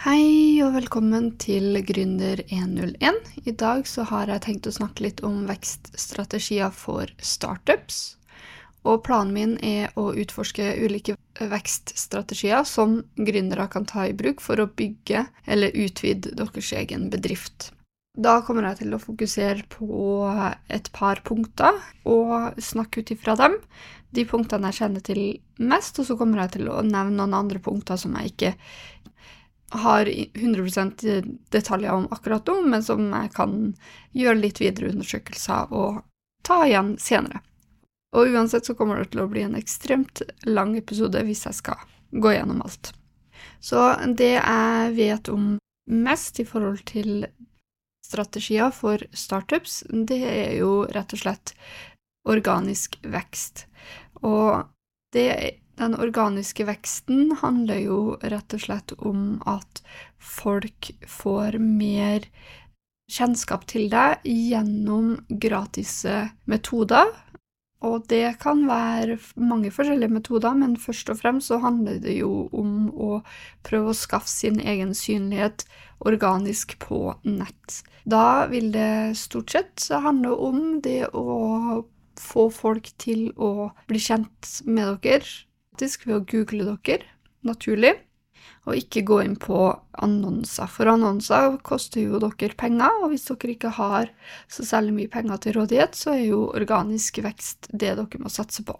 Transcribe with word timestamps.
Hei 0.00 0.62
og 0.64 0.78
velkommen 0.78 1.26
til 1.36 1.74
Gründer101. 1.84 3.18
I 3.44 3.52
dag 3.52 3.82
så 3.84 4.06
har 4.08 4.30
jeg 4.32 4.40
tenkt 4.46 4.68
å 4.70 4.72
snakke 4.72 5.04
litt 5.04 5.18
om 5.28 5.42
vekststrategier 5.44 6.72
for 6.72 7.10
startups. 7.20 7.98
Og 8.88 9.02
planen 9.04 9.34
min 9.36 9.52
er 9.60 9.92
å 10.00 10.06
utforske 10.16 10.70
ulike 10.80 11.18
vekststrategier 11.36 12.64
som 12.64 13.02
gründere 13.20 13.66
kan 13.68 13.84
ta 13.84 14.06
i 14.08 14.14
bruk 14.16 14.40
for 14.40 14.64
å 14.64 14.70
bygge 14.72 15.26
eller 15.44 15.76
utvide 15.76 16.32
deres 16.32 16.72
egen 16.80 17.10
bedrift. 17.12 17.68
Da 18.16 18.38
kommer 18.46 18.70
jeg 18.70 18.80
til 18.80 18.96
å 18.96 19.02
fokusere 19.04 19.68
på 19.68 20.30
et 20.72 20.88
par 20.96 21.20
punkter 21.28 21.76
og 22.08 22.56
snakke 22.56 23.04
ut 23.04 23.12
ifra 23.12 23.36
dem. 23.36 23.60
De 24.16 24.24
punktene 24.24 24.72
jeg 24.72 24.80
kjenner 24.80 25.04
til 25.04 25.20
mest, 25.60 26.00
og 26.00 26.08
så 26.08 26.16
kommer 26.16 26.40
jeg 26.46 26.56
til 26.56 26.72
å 26.72 26.80
nevne 26.80 27.20
noen 27.20 27.36
andre 27.36 27.60
punkter 27.62 28.00
som 28.00 28.16
jeg 28.16 28.32
ikke 28.32 28.54
har 29.70 30.06
100% 30.06 31.04
detaljer 31.50 31.92
om 31.92 32.08
akkurat 32.10 32.46
nå, 32.46 32.60
men 32.66 32.82
som 32.82 33.04
jeg 33.12 33.32
kan 33.36 33.54
gjøre 34.16 34.40
litt 34.40 34.60
videre 34.62 34.90
undersøkelser 34.90 35.70
og 35.70 36.02
ta 36.46 36.64
igjen 36.66 36.96
senere. 36.98 37.42
Og 38.16 38.32
uansett 38.34 38.66
så 38.66 38.74
kommer 38.74 38.98
det 38.98 39.12
til 39.12 39.22
å 39.22 39.28
bli 39.30 39.44
en 39.46 39.58
ekstremt 39.58 40.24
lang 40.48 40.74
episode 40.78 41.22
hvis 41.26 41.44
jeg 41.46 41.60
skal 41.60 41.78
gå 42.10 42.32
gjennom 42.34 42.64
alt. 42.64 42.92
Så 43.62 43.78
det 44.18 44.34
jeg 44.34 44.90
vet 44.96 45.30
om 45.30 45.52
mest 45.90 46.40
i 46.42 46.46
forhold 46.48 46.82
til 46.90 47.28
strategier 48.06 48.74
for 48.74 49.02
startups, 49.14 49.84
det 49.90 50.20
er 50.26 50.52
jo 50.58 50.82
rett 50.90 51.14
og 51.14 51.22
slett 51.22 51.54
organisk 52.28 52.98
vekst. 53.06 53.66
Og 54.26 54.66
det 55.14 55.28
den 55.80 55.96
organiske 55.96 56.66
veksten 56.68 57.32
handler 57.40 57.80
jo 57.80 58.00
rett 58.20 58.52
og 58.56 58.64
slett 58.66 58.92
om 58.98 59.40
at 59.48 59.80
folk 60.20 60.90
får 61.08 61.56
mer 61.62 62.26
kjennskap 63.10 63.64
til 63.70 63.88
deg 63.92 64.20
gjennom 64.28 65.16
gratis 65.42 66.02
metoder. 66.50 67.10
Og 67.80 68.04
det 68.12 68.36
kan 68.42 68.66
være 68.68 69.16
mange 69.40 69.70
forskjellige 69.72 70.12
metoder, 70.12 70.52
men 70.52 70.76
først 70.76 71.08
og 71.12 71.22
fremst 71.22 71.48
så 71.48 71.62
handler 71.62 71.96
det 72.02 72.18
jo 72.18 72.44
om 72.52 72.90
å 72.92 73.22
prøve 73.64 73.94
å 73.94 73.96
skaffe 73.96 74.28
sin 74.28 74.60
egen 74.60 74.92
synlighet 74.92 75.64
organisk 76.04 76.76
på 76.82 77.14
nett. 77.24 77.80
Da 78.04 78.46
vil 78.52 78.68
det 78.76 79.16
stort 79.20 79.56
sett 79.56 79.88
handle 80.04 80.36
om 80.36 80.80
det 80.84 81.06
å 81.16 81.86
få 82.20 82.50
folk 82.52 82.92
til 83.00 83.30
å 83.40 83.70
bli 83.88 84.00
kjent 84.02 84.60
med 84.68 85.00
dere 85.00 85.24
faktisk 85.80 86.06
ved 86.06 86.18
å 86.18 86.24
google 86.28 86.76
dere, 86.84 87.06
naturlig, 87.40 87.94
og 88.68 88.76
ikke 88.76 89.02
gå 89.08 89.20
inn 89.24 89.36
på 89.40 89.70
annonser. 90.04 90.68
For 90.68 90.90
annonser 90.92 91.56
koster 91.64 92.04
jo 92.04 92.20
dere 92.20 92.52
penger, 92.52 93.00
og 93.00 93.14
hvis 93.14 93.24
dere 93.30 93.54
ikke 93.54 93.72
har 93.78 94.10
så 94.52 94.66
særlig 94.68 94.92
mye 94.98 95.08
penger 95.08 95.40
til 95.40 95.56
rådighet, 95.56 95.96
så 95.96 96.12
er 96.18 96.26
jo 96.26 96.42
organisk 96.52 97.22
vekst 97.24 97.70
det 97.72 97.94
dere 97.96 98.20
må 98.20 98.28
satse 98.28 98.64
på. 98.66 98.76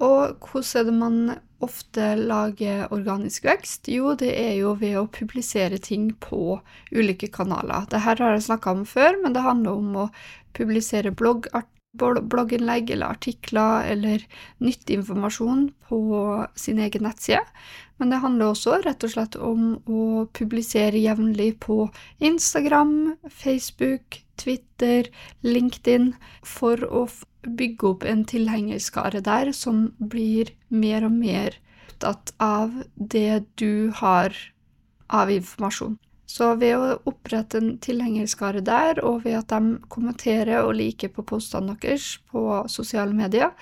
Og 0.00 0.40
hvordan 0.40 0.80
er 0.80 0.88
det 0.88 0.96
man 0.96 1.20
ofte 1.64 2.08
lager 2.16 2.88
organisk 2.92 3.44
vekst? 3.44 3.88
Jo, 3.92 4.14
det 4.16 4.32
er 4.32 4.56
jo 4.56 4.74
ved 4.80 4.96
å 4.96 5.06
publisere 5.12 5.76
ting 5.76 6.10
på 6.20 6.58
ulike 6.92 7.28
kanaler. 7.28 7.84
Dette 7.84 8.04
har 8.08 8.20
jeg 8.24 8.48
snakka 8.48 8.72
om 8.72 8.84
før, 8.88 9.20
men 9.20 9.36
det 9.36 9.44
handler 9.44 9.80
om 9.84 10.04
å 10.04 10.10
publisere 10.56 11.12
bloggartikler 11.12 11.75
blogginnlegg 11.96 12.90
eller 12.94 13.16
artikler 13.16 13.88
eller 13.92 14.24
nyttig 14.62 15.00
informasjon 15.00 15.68
på 15.88 16.00
sin 16.54 16.78
egen 16.82 17.06
nettside. 17.06 17.44
Men 17.96 18.12
det 18.12 18.20
handler 18.20 18.52
også 18.52 18.80
rett 18.84 19.04
og 19.06 19.12
slett 19.14 19.36
om 19.40 19.76
å 19.88 20.26
publisere 20.36 21.00
jevnlig 21.00 21.54
på 21.64 21.86
Instagram, 22.20 23.16
Facebook, 23.32 24.20
Twitter, 24.36 25.08
LinkedIn 25.46 26.12
for 26.44 26.82
å 26.84 27.06
bygge 27.46 27.92
opp 27.92 28.04
en 28.04 28.26
tilhengerskare 28.28 29.22
der 29.24 29.52
som 29.56 29.88
blir 29.98 30.52
mer 30.68 31.06
og 31.06 31.14
mer 31.14 31.56
opptatt 31.96 32.34
av 32.38 32.82
det 32.94 33.44
du 33.56 33.90
har 33.94 34.34
av 35.08 35.30
informasjon. 35.30 35.96
Så 36.26 36.52
ved 36.58 36.74
å 36.74 36.96
opprette 37.06 37.60
en 37.60 37.76
tilhengerskare 37.82 38.62
der, 38.66 38.98
og 39.06 39.22
ved 39.24 39.38
at 39.38 39.52
de 39.52 39.76
kommenterer 39.92 40.64
og 40.64 40.74
liker 40.78 41.12
på 41.14 41.24
postene 41.26 41.76
deres 41.82 42.16
på 42.32 42.42
sosiale 42.72 43.14
medier, 43.14 43.54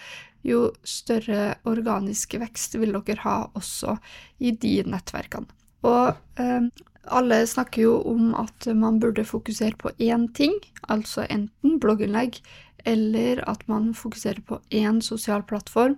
jo 0.44 0.70
større 0.84 1.54
organisk 1.68 2.36
vekst 2.40 2.76
vil 2.80 2.96
dere 2.96 3.24
ha 3.24 3.36
også 3.56 3.98
i 4.44 4.52
de 4.60 4.78
nettverkene. 4.88 5.48
Og 5.84 6.40
eh, 6.40 6.68
alle 7.12 7.40
snakker 7.48 7.84
jo 7.84 7.96
om 8.08 8.32
at 8.40 8.68
man 8.76 9.00
burde 9.00 9.26
fokusere 9.28 9.76
på 9.80 9.92
én 10.00 10.30
ting, 10.36 10.56
altså 10.88 11.26
enten 11.28 11.78
blogginnlegg, 11.80 12.40
eller 12.84 13.40
at 13.48 13.64
man 13.68 13.92
fokuserer 13.96 14.40
på 14.44 14.60
én 14.72 15.00
sosial 15.04 15.44
plattform. 15.48 15.96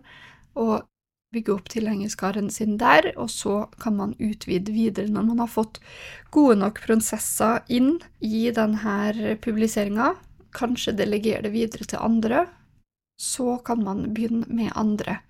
Og 0.54 0.82
bygge 1.36 1.54
opp 1.54 1.68
tilhengerskaren 1.72 2.48
sin 2.50 2.78
der, 2.80 3.12
og 3.20 3.30
så 3.30 3.66
kan 3.82 3.98
man 3.98 4.14
utvide 4.18 4.72
videre 4.74 5.12
når 5.12 5.28
man 5.30 5.42
har 5.44 5.52
fått 5.52 5.80
gode 6.34 6.58
nok 6.62 6.80
prosesser 6.86 7.62
inn 7.68 7.98
i 8.24 8.48
denne 8.56 9.36
publiseringa. 9.44 10.14
Kanskje 10.56 10.96
delegere 10.96 11.46
det 11.46 11.54
videre 11.54 11.86
til 11.88 12.02
andre. 12.02 12.46
Så 13.20 13.58
kan 13.64 13.84
man 13.84 14.08
begynne 14.16 14.48
med 14.48 14.74
andre 14.76 15.20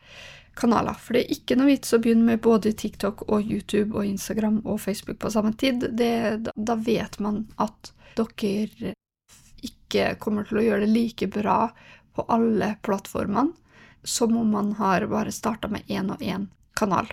kanaler. 0.56 0.96
For 0.98 1.16
det 1.16 1.24
er 1.24 1.36
ikke 1.36 1.58
noe 1.58 1.70
vits 1.70 1.94
å 1.94 2.00
begynne 2.02 2.26
med 2.32 2.42
både 2.44 2.72
TikTok 2.78 3.26
og 3.28 3.44
YouTube 3.44 3.94
og 3.94 4.06
Instagram 4.08 4.62
og 4.64 4.80
Facebook 4.82 5.20
på 5.22 5.30
samme 5.34 5.52
tid. 5.58 5.84
Det, 5.98 6.50
da 6.56 6.78
vet 6.80 7.20
man 7.22 7.44
at 7.62 7.92
dere 8.16 8.94
ikke 9.66 10.14
kommer 10.22 10.46
til 10.48 10.60
å 10.60 10.64
gjøre 10.64 10.86
det 10.86 10.94
like 10.94 11.28
bra 11.32 11.60
på 12.16 12.24
alle 12.32 12.74
plattformene 12.86 13.52
som 14.06 14.36
om 14.38 14.54
man 14.54 14.72
har 14.78 15.06
bare 15.10 15.34
starta 15.34 15.68
med 15.68 15.86
én 15.90 16.12
og 16.12 16.22
én 16.22 16.48
kanal. 16.76 17.10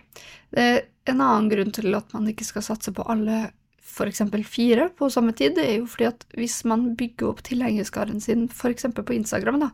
en 0.53 1.21
annen 1.21 1.49
grunn 1.49 1.71
til 1.71 1.95
at 1.95 2.13
man 2.13 2.27
ikke 2.27 2.45
skal 2.45 2.63
satse 2.63 2.91
på 2.93 3.03
alle 3.09 3.51
f.eks. 3.93 4.21
fire 4.47 4.89
på 4.97 5.09
samme 5.09 5.33
tid, 5.33 5.55
det 5.55 5.65
er 5.67 5.75
jo 5.77 5.87
fordi 5.89 6.07
at 6.09 6.25
hvis 6.37 6.63
man 6.69 6.93
bygger 6.97 7.29
opp 7.29 7.43
tilhengerskaren 7.45 8.21
sin 8.21 8.47
f.eks. 8.49 8.87
på 8.95 9.15
Instagram, 9.15 9.59
da, 9.65 9.69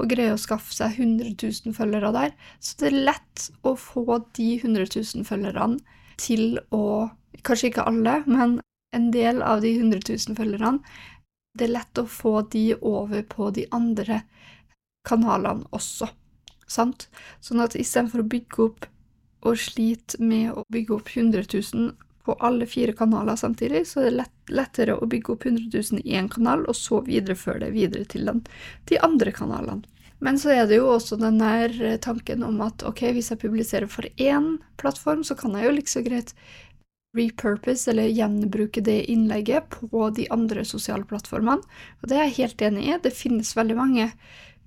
og 0.00 0.10
greier 0.10 0.34
å 0.34 0.40
skaffe 0.40 0.72
seg 0.74 0.98
100 0.98 1.36
000 1.36 1.76
følgere 1.76 2.12
der, 2.16 2.34
så 2.60 2.80
det 2.80 2.90
er 2.90 2.98
lett 3.10 3.46
å 3.62 3.74
få 3.78 4.20
de 4.38 4.48
100 4.62 4.88
000 4.96 5.26
følgerne 5.28 5.80
til 6.20 6.60
å 6.74 7.10
Kanskje 7.46 7.68
ikke 7.70 7.84
alle, 7.86 8.18
men 8.26 8.56
en 8.92 9.04
del 9.14 9.38
av 9.46 9.62
de 9.62 9.70
100 9.78 10.02
000 10.02 10.34
følgerne. 10.36 10.80
Det 11.56 11.68
er 11.68 11.72
lett 11.76 12.00
å 12.02 12.04
få 12.10 12.40
de 12.52 12.64
over 12.74 13.22
på 13.22 13.52
de 13.54 13.62
andre 13.72 14.18
kanalene 15.06 15.64
også 15.70 16.10
sant? 16.70 17.08
Sånn 17.44 17.62
at 17.64 17.76
istedenfor 17.78 18.22
å 18.22 18.30
bygge 18.30 18.62
opp 18.68 18.88
og 19.46 19.58
slite 19.58 20.20
med 20.22 20.52
å 20.52 20.64
bygge 20.72 20.96
opp 20.98 21.10
100 21.14 21.46
000 21.48 21.92
på 22.26 22.36
alle 22.44 22.66
fire 22.68 22.92
kanaler 22.92 23.36
samtidig, 23.36 23.86
så 23.88 24.02
er 24.02 24.10
det 24.10 24.16
lett, 24.18 24.34
lettere 24.52 24.96
å 24.96 25.08
bygge 25.08 25.32
opp 25.34 25.46
100 25.48 25.70
000 25.72 26.02
i 26.04 26.18
én 26.20 26.28
kanal, 26.30 26.66
og 26.68 26.76
så 26.76 27.00
videreføre 27.06 27.64
det 27.64 27.70
videre 27.74 28.04
til 28.04 28.28
den, 28.28 28.44
de 28.90 29.00
andre 29.00 29.32
kanalene. 29.34 29.88
Men 30.20 30.36
så 30.36 30.52
er 30.52 30.66
det 30.68 30.76
jo 30.76 30.90
også 30.92 31.16
den 31.16 31.38
der 31.40 31.72
tanken 32.04 32.44
om 32.44 32.58
at 32.60 32.84
ok, 32.84 33.06
hvis 33.16 33.32
jeg 33.32 33.40
publiserer 33.40 33.88
for 33.88 34.04
én 34.20 34.58
plattform, 34.80 35.24
så 35.24 35.32
kan 35.38 35.56
jeg 35.56 35.64
jo 35.64 35.76
liksom 35.78 36.04
greit 36.04 36.34
repurpose, 37.16 37.88
eller 37.90 38.12
gjenbruke 38.12 38.84
det 38.84 38.98
innlegget 39.10 39.72
på 39.72 40.04
de 40.14 40.28
andre 40.30 40.66
sosiale 40.68 41.08
plattformene. 41.08 41.64
Og 42.02 42.12
det 42.12 42.18
er 42.18 42.28
jeg 42.28 42.36
helt 42.42 42.68
enig 42.68 42.84
i. 42.86 43.00
Det 43.00 43.16
finnes 43.16 43.56
veldig 43.56 43.78
mange 43.80 44.10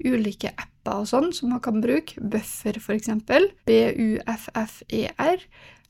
ulike 0.03 0.51
apper 0.57 0.72
og 0.91 1.07
sånn 1.07 1.31
som 1.35 1.53
man 1.53 1.61
kan 1.63 1.79
bruke. 1.83 2.19
Buffer, 2.19 2.79
eksempel. 2.95 3.51
B-u-f-f-e-r. 3.69 5.47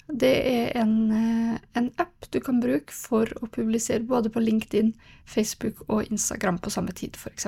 Det 0.08 0.34
er 0.36 0.78
en, 0.78 1.12
eh, 1.12 1.59
en, 1.74 1.92
app 1.98 2.26
du 2.30 2.40
kan 2.44 2.59
bruke 2.59 2.92
for 2.92 3.30
å 3.40 3.48
publisere 3.48 4.04
både 4.04 4.30
på 4.30 4.42
LinkedIn, 4.44 4.92
Facebook 5.25 5.80
og 5.88 6.12
Instagram 6.12 6.57
på 6.60 6.69
samme 6.74 6.92
tid, 6.92 7.16
f.eks. 7.16 7.48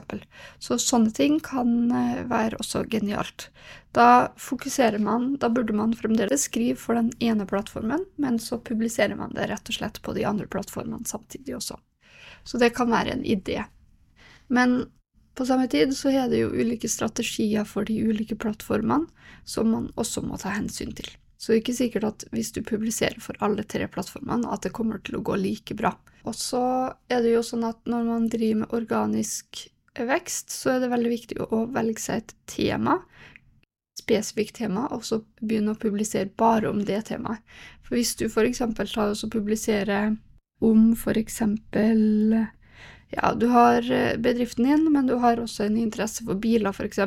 Så 0.63 0.77
sånne 0.79 1.11
ting 1.11 1.41
kan 1.43 1.91
eh, 1.91 2.23
være 2.23 2.55
også 2.63 2.85
genialt. 2.87 3.49
Da 3.91 4.31
fokuserer 4.39 5.03
man, 5.03 5.33
da 5.35 5.49
burde 5.51 5.75
man 5.75 5.93
fremdeles 5.99 6.47
skrive 6.47 6.79
for 6.79 6.95
den 6.95 7.11
ene 7.19 7.45
plattformen, 7.45 8.07
men 8.15 8.39
så 8.39 8.57
publiserer 8.57 9.19
man 9.19 9.35
det 9.35 9.49
rett 9.51 9.69
og 9.69 9.75
slett 9.75 10.01
på 10.01 10.15
de 10.15 10.23
andre 10.25 10.47
plattformene 10.47 11.03
samtidig 11.05 11.57
også. 11.59 11.77
Så 12.47 12.61
det 12.61 12.71
kan 12.77 12.89
være 12.93 13.17
en 13.17 13.25
idé. 13.27 13.65
Men 14.47 14.85
på 15.35 15.45
samme 15.47 15.67
tid 15.71 15.93
så 15.97 16.13
er 16.13 16.29
det 16.31 16.41
jo 16.41 16.53
ulike 16.55 16.89
strategier 16.91 17.67
for 17.67 17.87
de 17.87 17.97
ulike 18.07 18.37
plattformene 18.39 19.07
som 19.43 19.69
man 19.71 19.91
også 19.99 20.23
må 20.25 20.39
ta 20.41 20.53
hensyn 20.55 20.95
til. 20.95 21.09
Så 21.37 21.51
det 21.51 21.55
er 21.55 21.61
ikke 21.61 21.77
sikkert 21.77 22.07
at 22.07 22.25
hvis 22.33 22.53
du 22.55 22.61
publiserer 22.65 23.19
for 23.21 23.37
alle 23.43 23.65
tre 23.67 23.87
plattformene, 23.91 24.49
at 24.49 24.63
det 24.65 24.73
kommer 24.73 25.01
til 25.03 25.19
å 25.19 25.23
gå 25.25 25.35
like 25.37 25.75
bra. 25.77 25.91
Og 26.25 26.33
så 26.33 26.63
er 27.11 27.21
det 27.21 27.35
jo 27.35 27.43
sånn 27.45 27.67
at 27.67 27.81
når 27.85 28.07
man 28.07 28.29
driver 28.31 28.63
med 28.63 28.73
organisk 28.73 29.67
vekst, 29.95 30.51
så 30.51 30.75
er 30.75 30.83
det 30.83 30.91
veldig 30.91 31.11
viktig 31.11 31.39
å 31.43 31.65
velge 31.75 32.01
seg 32.01 32.23
et 32.23 32.33
tema, 32.49 32.97
spesifikt 33.99 34.57
tema, 34.59 34.87
og 34.91 35.05
så 35.07 35.21
begynne 35.41 35.75
å 35.75 35.79
publisere 35.79 36.31
bare 36.39 36.71
om 36.71 36.81
det 36.87 37.03
temaet. 37.11 37.43
For 37.85 37.99
hvis 37.99 38.15
du 38.17 38.25
f.eks. 38.25 38.63
tar 38.63 39.13
og 39.13 39.31
publiserer 39.31 40.15
om 40.65 40.91
f.eks. 40.95 41.41
Ja, 43.15 43.31
du 43.33 43.47
har 43.53 43.85
eh, 43.91 44.17
bedriften 44.19 44.67
din, 44.67 44.85
men 44.91 45.07
du 45.07 45.15
har 45.23 45.39
også 45.39 45.65
en 45.65 45.77
interesse 45.79 46.25
for 46.27 46.39
biler, 46.41 46.75
f.eks. 46.75 46.99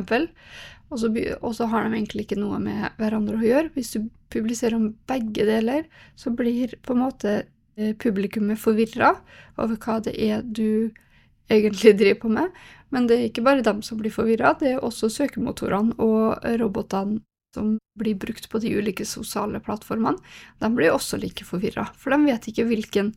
Og 0.88 1.02
så, 1.02 1.10
og 1.43 1.52
så 1.56 1.69
har 1.69 1.84
de 1.84 1.99
egentlig 1.99 2.25
ikke 2.25 2.40
noe 2.40 2.60
med 2.62 2.88
hverandre 3.00 3.37
å 3.37 3.44
gjøre. 3.44 3.72
Hvis 3.75 3.93
du 3.96 4.08
publiserer 4.32 4.78
om 4.78 4.90
begge 5.08 5.44
deler, 5.49 5.84
så 6.16 6.32
blir 6.32 6.78
på 6.84 6.96
en 6.96 7.05
måte 7.05 7.34
eh, 7.76 7.93
publikummet 8.00 8.60
forvirra 8.60 9.14
over 9.60 9.76
hva 9.76 9.99
det 10.05 10.16
er 10.16 10.43
du 10.43 10.90
egentlig 11.52 11.96
driver 12.00 12.22
på 12.25 12.32
med. 12.32 12.56
Men 12.94 13.08
det 13.08 13.19
er 13.19 13.28
ikke 13.28 13.44
bare 13.44 13.64
dem 13.64 13.82
som 13.84 14.00
blir 14.00 14.12
forvirra, 14.12 14.55
det 14.60 14.75
er 14.75 14.84
også 14.84 15.10
søkemotorene 15.12 15.96
og 16.00 16.40
robotene 16.60 17.20
som 17.56 17.76
blir 17.99 18.16
brukt 18.20 18.49
på 18.49 18.60
de 18.62 18.72
ulike 18.76 19.05
sosiale 19.08 19.60
plattformene. 19.64 20.20
De 20.60 20.70
blir 20.75 20.93
også 20.93 21.19
like 21.20 21.44
forvirra, 21.49 21.88
for 21.96 22.14
de 22.14 22.20
vet 22.28 22.49
ikke 22.50 22.66
hvilken, 22.69 23.12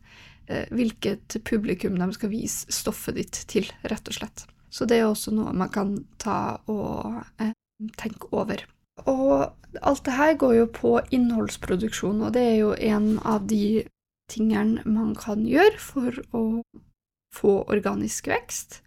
hvilket 0.46 1.36
publikum 1.48 1.94
de 2.00 2.08
skal 2.16 2.32
vise 2.32 2.72
stoffet 2.74 3.16
ditt 3.16 3.38
til, 3.48 3.68
rett 3.88 4.08
og 4.10 4.16
slett. 4.16 4.44
Så 4.72 4.86
det 4.88 4.98
er 4.98 5.08
også 5.10 5.34
noe 5.36 5.52
man 5.52 5.70
kan 5.72 5.96
ta 6.22 6.56
og 6.72 7.20
eh, 7.42 7.52
tenke 8.00 8.30
over. 8.32 8.64
Og 9.08 9.52
alt 9.84 10.04
det 10.06 10.14
her 10.16 10.36
går 10.40 10.54
jo 10.56 10.68
på 10.72 10.92
innholdsproduksjon, 11.12 12.22
og 12.24 12.32
det 12.36 12.44
er 12.54 12.56
jo 12.62 12.72
en 12.76 13.18
av 13.28 13.44
de 13.50 13.84
tingene 14.32 14.80
man 14.88 15.12
kan 15.18 15.44
gjøre 15.48 15.76
for 15.80 16.22
å 16.32 16.44
få 17.36 17.52
organisk 17.72 18.30
vekst. 18.32 18.80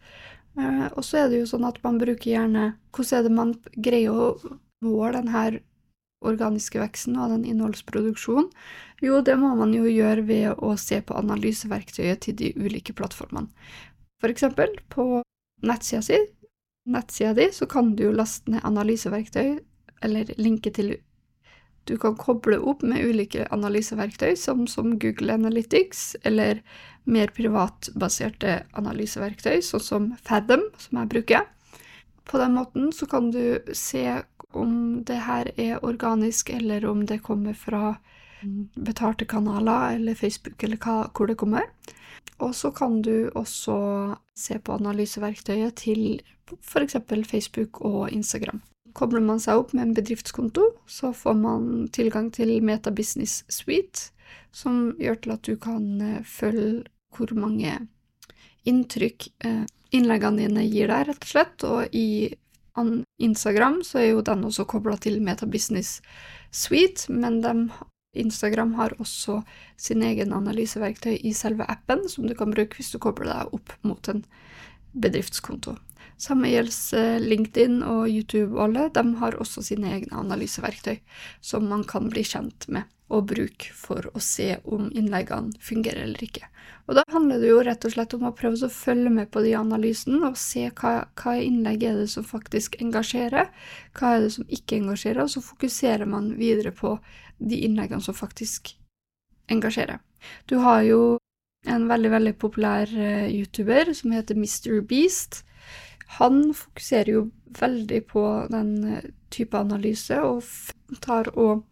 Eh, 0.57 0.87
og 0.89 1.03
så 1.05 1.21
er 1.21 1.29
det 1.29 1.43
jo 1.43 1.51
sånn 1.53 1.67
at 1.69 1.81
man 1.85 2.01
bruker 2.01 2.31
gjerne 2.31 2.67
Hvordan 2.95 3.19
er 3.19 3.25
det 3.25 3.35
man 3.35 3.55
greier 3.75 4.15
å 4.15 4.27
måle 4.85 5.19
denne 5.19 5.47
organiske 6.25 6.79
veksten 6.81 7.17
og 7.19 7.33
den 7.33 7.45
innholdsproduksjonen? 7.49 8.49
Jo, 9.03 9.19
det 9.25 9.35
må 9.41 9.53
man 9.59 9.73
jo 9.75 9.83
gjøre 9.89 10.23
ved 10.27 10.63
å 10.63 10.75
se 10.79 11.01
på 11.01 11.17
analyseverktøyet 11.19 12.23
til 12.25 12.37
de 12.39 12.53
ulike 12.55 12.95
plattformene. 12.95 13.51
For 14.23 14.31
eksempel 14.31 14.71
på 14.93 15.21
nettsida 15.65 16.01
si, 16.05 16.21
nettsida 16.89 17.33
di, 17.37 17.49
så 17.53 17.67
kan 17.69 17.95
du 17.99 18.07
laste 18.13 18.51
ned 18.53 18.63
analyseverktøy, 18.65 19.59
eller 20.05 20.31
linke 20.37 20.71
til 20.75 20.95
du 21.85 21.97
kan 22.01 22.15
koble 22.17 22.57
opp 22.65 22.81
med 22.81 23.03
ulike 23.05 23.45
analyseverktøy, 23.53 24.33
som, 24.39 24.63
som 24.67 24.95
Google 24.97 25.35
Analytics, 25.37 26.15
eller 26.25 26.63
mer 27.05 27.29
privatbaserte 27.35 28.63
analyseverktøy, 28.79 29.59
sånn 29.61 29.83
som 29.85 30.07
Fathom, 30.25 30.65
som 30.81 31.03
jeg 31.03 31.11
bruker. 31.13 31.45
På 32.25 32.41
den 32.41 32.55
måten 32.57 32.89
så 32.95 33.05
kan 33.09 33.29
du 33.29 33.61
se 33.77 34.01
om 34.55 35.03
det 35.07 35.21
her 35.27 35.51
er 35.57 35.83
organisk, 35.85 36.49
eller 36.49 36.85
om 36.89 37.05
det 37.05 37.23
kommer 37.23 37.53
fra 37.53 37.95
betalte 38.75 39.25
kanaler, 39.25 39.95
eller 39.95 40.15
Facebook, 40.15 40.63
eller 40.63 40.77
hva, 40.77 41.09
hvor 41.15 41.27
det 41.27 41.37
kommer. 41.41 41.67
Og 42.43 42.55
så 42.55 42.71
kan 42.75 43.01
du 43.01 43.29
også 43.35 43.75
se 44.35 44.59
på 44.59 44.75
analyseverktøyet 44.75 45.75
til 45.79 46.21
f.eks. 46.61 46.97
Facebook 47.25 47.81
og 47.81 48.11
Instagram. 48.11 48.61
Kobler 48.95 49.23
man 49.23 49.41
seg 49.43 49.59
opp 49.59 49.73
med 49.75 49.89
en 49.89 49.95
bedriftskonto, 49.95 50.69
så 50.87 51.11
får 51.13 51.33
man 51.39 51.87
tilgang 51.95 52.29
til 52.31 52.53
Meta 52.63 52.91
Business 52.95 53.43
Suite, 53.51 54.11
som 54.55 54.93
gjør 54.99 55.19
til 55.21 55.35
at 55.35 55.47
du 55.47 55.55
kan 55.59 56.01
eh, 56.01 56.23
følge 56.23 56.85
hvor 57.15 57.31
mange 57.35 57.73
inntrykk 58.67 59.27
eh, 59.45 59.65
innleggene 59.95 60.45
dine 60.45 60.63
gir 60.67 60.91
deg, 60.91 61.09
rett 61.09 61.23
og 61.23 61.29
slett. 61.29 61.65
Og 61.67 61.95
i 61.95 62.07
Instagram 63.21 63.81
så 63.83 63.99
er 64.01 64.09
jo 64.09 64.23
den 64.25 64.43
også 64.47 64.65
kobla 64.67 64.97
til 64.99 65.21
Meta 65.23 65.47
Business 65.47 66.01
Suite, 66.51 67.11
men 67.11 67.41
de, 67.43 67.53
Instagram 68.15 68.73
har 68.79 68.95
også 68.99 69.41
sin 69.77 70.03
egen 70.03 70.33
analyseverktøy 70.33 71.17
i 71.19 71.33
selve 71.33 71.67
appen, 71.71 72.07
som 72.09 72.27
du 72.27 72.35
kan 72.35 72.51
bruke 72.51 72.79
hvis 72.79 72.91
du 72.91 72.99
kobler 72.99 73.31
deg 73.31 73.55
opp 73.55 73.75
mot 73.87 74.11
en 74.11 74.23
bedriftskonto. 74.95 75.75
Samme 76.17 76.49
gjelder 76.51 76.99
eh, 76.99 77.21
LinkedIn 77.23 77.81
og 77.83 78.07
YouTube 78.09 78.55
og 78.55 78.67
alle. 78.69 78.89
De 78.95 79.03
har 79.19 79.39
også 79.41 79.63
sine 79.65 79.91
egne 79.97 80.15
analyseverktøy 80.19 80.99
som 81.43 81.67
man 81.69 81.83
kan 81.87 82.09
bli 82.11 82.23
kjent 82.23 82.69
med 82.71 82.87
og 83.13 83.27
bruke 83.29 83.69
for 83.77 84.07
å 84.17 84.21
se 84.23 84.55
om 84.65 84.87
innleggene 84.89 85.53
fungerer 85.61 86.07
eller 86.07 86.23
ikke. 86.25 86.47
Og 86.89 86.97
da 86.97 87.03
handler 87.13 87.41
det 87.41 87.51
jo 87.51 87.59
rett 87.65 87.85
og 87.85 87.93
slett 87.93 88.15
om 88.17 88.25
å 88.25 88.33
prøve 88.37 88.65
å 88.65 88.71
følge 88.71 89.11
med 89.13 89.29
på 89.33 89.43
de 89.45 89.53
analysene 89.57 90.31
og 90.31 90.39
se 90.41 90.67
hva, 90.79 90.95
hva 91.17 91.35
innlegg 91.41 91.85
er 91.85 91.99
det 92.01 92.07
som 92.13 92.25
faktisk 92.25 92.79
engasjerer, 92.81 93.51
hva 93.97 94.15
er 94.15 94.25
det 94.25 94.31
som 94.37 94.49
ikke 94.49 94.79
engasjerer, 94.81 95.21
og 95.21 95.33
så 95.33 95.43
fokuserer 95.45 96.09
man 96.09 96.33
videre 96.39 96.73
på 96.73 96.95
de 97.37 97.61
innleggene 97.67 98.01
som 98.05 98.17
faktisk 98.17 98.73
engasjerer. 99.53 100.01
Du 100.49 100.57
har 100.65 100.81
jo 100.85 101.01
en 101.69 101.87
veldig, 101.89 102.11
veldig 102.13 102.35
populær 102.41 102.89
uh, 102.89 103.25
YouTuber 103.29 103.93
som 103.97 104.13
heter 104.13 104.37
Mr. 104.37 104.81
Beast, 104.85 105.43
han 106.19 106.53
fokuserer 106.53 107.11
jo 107.11 107.23
veldig 107.59 108.01
på 108.11 108.23
den 108.51 108.71
eh, 108.83 109.07
type 109.33 109.57
analyse, 109.57 110.17
og 110.21 110.43
tar 111.03 111.31
og 111.35 111.65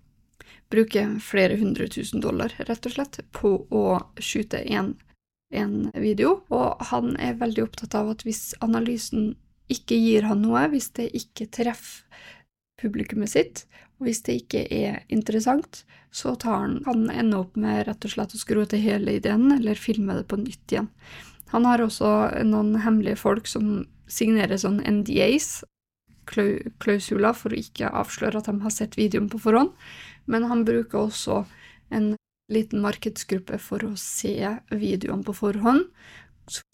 bruker 0.73 1.17
flere 1.21 1.57
hundre 1.59 1.87
tusen 1.91 2.23
dollar, 2.23 2.53
rett 2.67 2.87
og 2.89 2.95
slett, 2.95 3.19
på 3.35 3.55
å 3.69 3.85
skyte 4.17 4.63
en, 4.73 4.95
en 5.53 5.91
video. 5.93 6.39
Og 6.53 6.81
han 6.89 7.13
er 7.21 7.39
veldig 7.39 7.67
opptatt 7.67 7.95
av 7.99 8.13
at 8.15 8.25
hvis 8.27 8.51
analysen 8.65 9.33
ikke 9.71 9.97
gir 9.97 10.27
han 10.27 10.41
noe, 10.43 10.65
hvis 10.73 10.91
det 10.97 11.11
ikke 11.15 11.51
treffer 11.53 12.31
publikummet 12.81 13.31
sitt, 13.31 13.65
og 13.99 14.09
hvis 14.09 14.23
det 14.25 14.41
ikke 14.41 14.65
er 14.73 15.03
interessant, 15.13 15.83
så 16.11 16.33
han, 16.43 16.81
kan 16.83 17.05
han 17.05 17.05
ende 17.13 17.39
opp 17.39 17.55
med 17.55 17.85
rett 17.87 18.05
og 18.05 18.11
slett 18.11 18.33
å 18.35 18.41
skrote 18.41 18.81
hele 18.81 19.15
ideen, 19.21 19.47
eller 19.55 19.79
filme 19.79 20.17
det 20.17 20.25
på 20.27 20.41
nytt 20.41 20.73
igjen. 20.73 20.89
Han 21.53 21.67
har 21.69 21.83
også 21.85 22.09
noen 22.49 22.75
hemmelige 22.81 23.21
folk 23.21 23.47
som 23.47 23.85
signerer 24.07 24.59
sånn 24.61 24.81
NDAs, 24.81 25.63
klausuler, 26.25 27.35
for 27.35 27.51
å 27.51 27.59
ikke 27.59 27.91
avsløre 27.91 28.39
at 28.39 28.47
de 28.47 28.55
har 28.63 28.73
sett 28.73 28.97
videoen 28.99 29.29
på 29.31 29.41
forhånd, 29.43 29.73
men 30.25 30.47
han 30.47 30.63
bruker 30.67 31.05
også 31.05 31.43
en 31.93 32.13
liten 32.51 32.83
markedsgruppe 32.83 33.59
for 33.61 33.83
å 33.85 33.93
se 33.99 34.35
videoene 34.71 35.25
på 35.27 35.35
forhånd, 35.35 35.87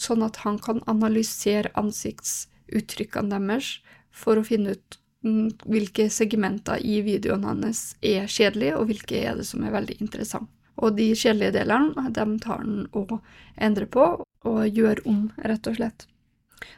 sånn 0.01 0.25
at 0.25 0.41
han 0.45 0.57
kan 0.61 0.81
analysere 0.89 1.71
ansiktsuttrykkene 1.77 3.37
deres 3.37 3.77
for 4.09 4.39
å 4.39 4.45
finne 4.45 4.73
ut 4.75 4.99
mm, 5.25 5.49
hvilke 5.69 6.09
segmenter 6.13 6.81
i 6.81 6.99
videoen 7.05 7.45
hans 7.45 7.93
er 8.01 8.29
kjedelige, 8.29 8.77
og 8.77 8.89
hvilke 8.89 9.21
er 9.21 9.37
det 9.39 9.45
som 9.49 9.63
er 9.65 9.75
veldig 9.75 9.99
interessant. 10.01 10.49
Og 10.79 10.95
de 10.95 11.11
kjedelige 11.11 11.57
delene, 11.59 12.07
dem 12.15 12.37
tar 12.39 12.63
han 12.63 12.85
og 12.95 13.17
endrer 13.59 13.89
på, 13.91 14.05
og 14.47 14.59
gjør 14.71 15.03
om, 15.09 15.25
rett 15.43 15.67
og 15.67 15.75
slett. 15.75 16.07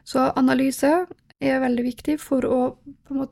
Så 0.08 0.30
analyse 0.38 0.92
er 1.42 1.64
veldig 1.64 1.86
viktig 1.86 2.18
for 2.22 2.46
å 2.46 2.60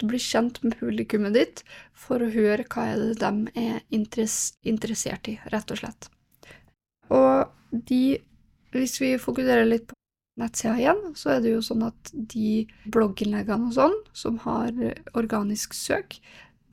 bli 0.02 0.22
kjent 0.22 0.62
med 0.64 0.78
publikummet 0.80 1.36
ditt, 1.38 1.62
for 1.94 2.24
å 2.24 2.32
høre 2.34 2.66
hva 2.72 2.88
er 2.94 3.04
det 3.04 3.20
de 3.22 3.68
er 3.68 3.84
interessert 3.94 5.30
i, 5.30 5.38
rett 5.54 5.72
og 5.74 5.82
slett. 5.82 6.10
Og 7.14 7.50
de, 7.72 8.18
hvis 8.74 8.98
vi 9.02 9.14
fokuserer 9.22 9.70
litt 9.70 9.88
på 9.90 9.98
nettsida 10.42 10.76
igjen, 10.80 11.04
så 11.20 11.36
er 11.36 11.44
det 11.44 11.54
jo 11.54 11.62
sånn 11.66 11.86
at 11.90 12.12
de 12.14 12.66
blogginnleggene 12.90 13.70
og 13.70 13.78
sånn, 13.78 13.98
som 14.16 14.42
har 14.46 14.74
organisk 15.20 15.76
søk, 15.78 16.18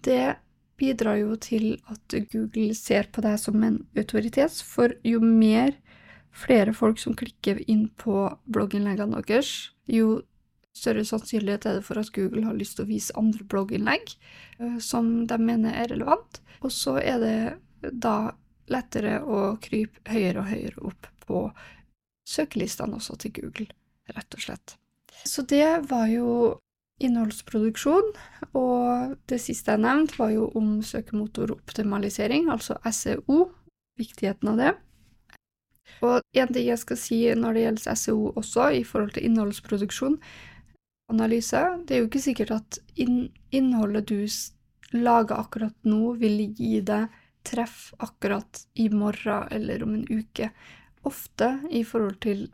det 0.06 0.36
bidrar 0.80 1.18
jo 1.20 1.36
til 1.40 1.78
at 1.90 2.16
Google 2.32 2.74
ser 2.76 3.08
på 3.12 3.24
deg 3.24 3.38
som 3.40 3.62
en 3.64 3.80
autoritet, 3.96 4.60
for 4.64 4.92
jo 5.04 5.22
mer 5.24 5.74
flere 6.36 6.74
folk 6.76 7.00
som 7.00 7.16
klikker 7.16 7.62
inn 7.70 7.88
på 7.96 8.26
blogginnleggene 8.52 9.22
deres, 9.26 9.72
jo 9.88 10.20
større 10.76 11.06
sannsynlighet 11.08 11.66
er 11.66 11.78
det 11.78 11.86
for 11.86 12.00
at 12.00 12.12
Google 12.12 12.44
har 12.44 12.56
lyst 12.58 12.76
til 12.76 12.84
å 12.84 12.90
vise 12.90 13.16
andre 13.16 13.46
blogginnlegg 13.48 14.12
uh, 14.60 14.76
som 14.82 15.24
de 15.28 15.38
mener 15.40 15.76
er 15.76 15.88
relevant. 15.94 16.42
Og 16.60 16.72
så 16.72 16.98
er 17.00 17.22
det 17.22 17.92
da 18.04 18.34
lettere 18.72 19.20
å 19.22 19.56
krype 19.62 20.02
høyere 20.10 20.42
og 20.42 20.50
høyere 20.50 20.86
opp 20.90 21.08
på 21.26 21.42
søkelistene 22.26 22.98
også 22.98 23.16
til 23.22 23.34
Google, 23.38 23.68
rett 24.12 24.36
og 24.36 24.42
slett. 24.42 24.76
Så 25.24 25.46
det 25.48 25.88
var 25.88 26.08
jo 26.10 26.56
innholdsproduksjon, 27.02 28.08
og 28.56 29.16
det 29.28 29.38
siste 29.42 29.74
jeg 29.74 29.84
nevnte, 29.84 30.16
var 30.18 30.32
jo 30.32 30.48
om 30.56 30.80
søkemotoroptimalisering, 30.84 32.48
altså 32.52 32.78
SEO, 32.90 33.50
viktigheten 34.00 34.52
av 34.52 34.60
det. 34.60 34.72
Og 36.04 36.20
en 36.36 36.52
ting 36.52 36.66
jeg 36.66 36.82
skal 36.82 37.00
si 37.00 37.20
når 37.34 37.56
det 37.56 37.64
gjelder 37.64 37.98
SEO 38.00 38.32
også, 38.36 38.68
i 38.80 38.84
forhold 38.84 39.14
til 39.16 39.28
innholdsproduksjon, 39.28 40.18
analyse, 41.12 41.62
det 41.86 41.94
er 41.94 42.02
jo 42.02 42.08
ikke 42.08 42.24
sikkert 42.24 42.52
at 42.56 42.78
innholdet 42.98 44.08
du 44.10 44.26
lager 44.96 45.38
akkurat 45.38 45.76
nå, 45.86 46.16
vil 46.20 46.42
gi 46.58 46.80
deg 46.86 47.12
treff 47.46 47.92
akkurat 48.02 48.64
i 48.74 48.88
morgen 48.90 49.46
eller 49.54 49.84
om 49.86 49.94
en 49.94 50.06
uke. 50.10 50.50
Ofte 51.06 51.52
i 51.70 51.84
forhold 51.86 52.18
til 52.24 52.48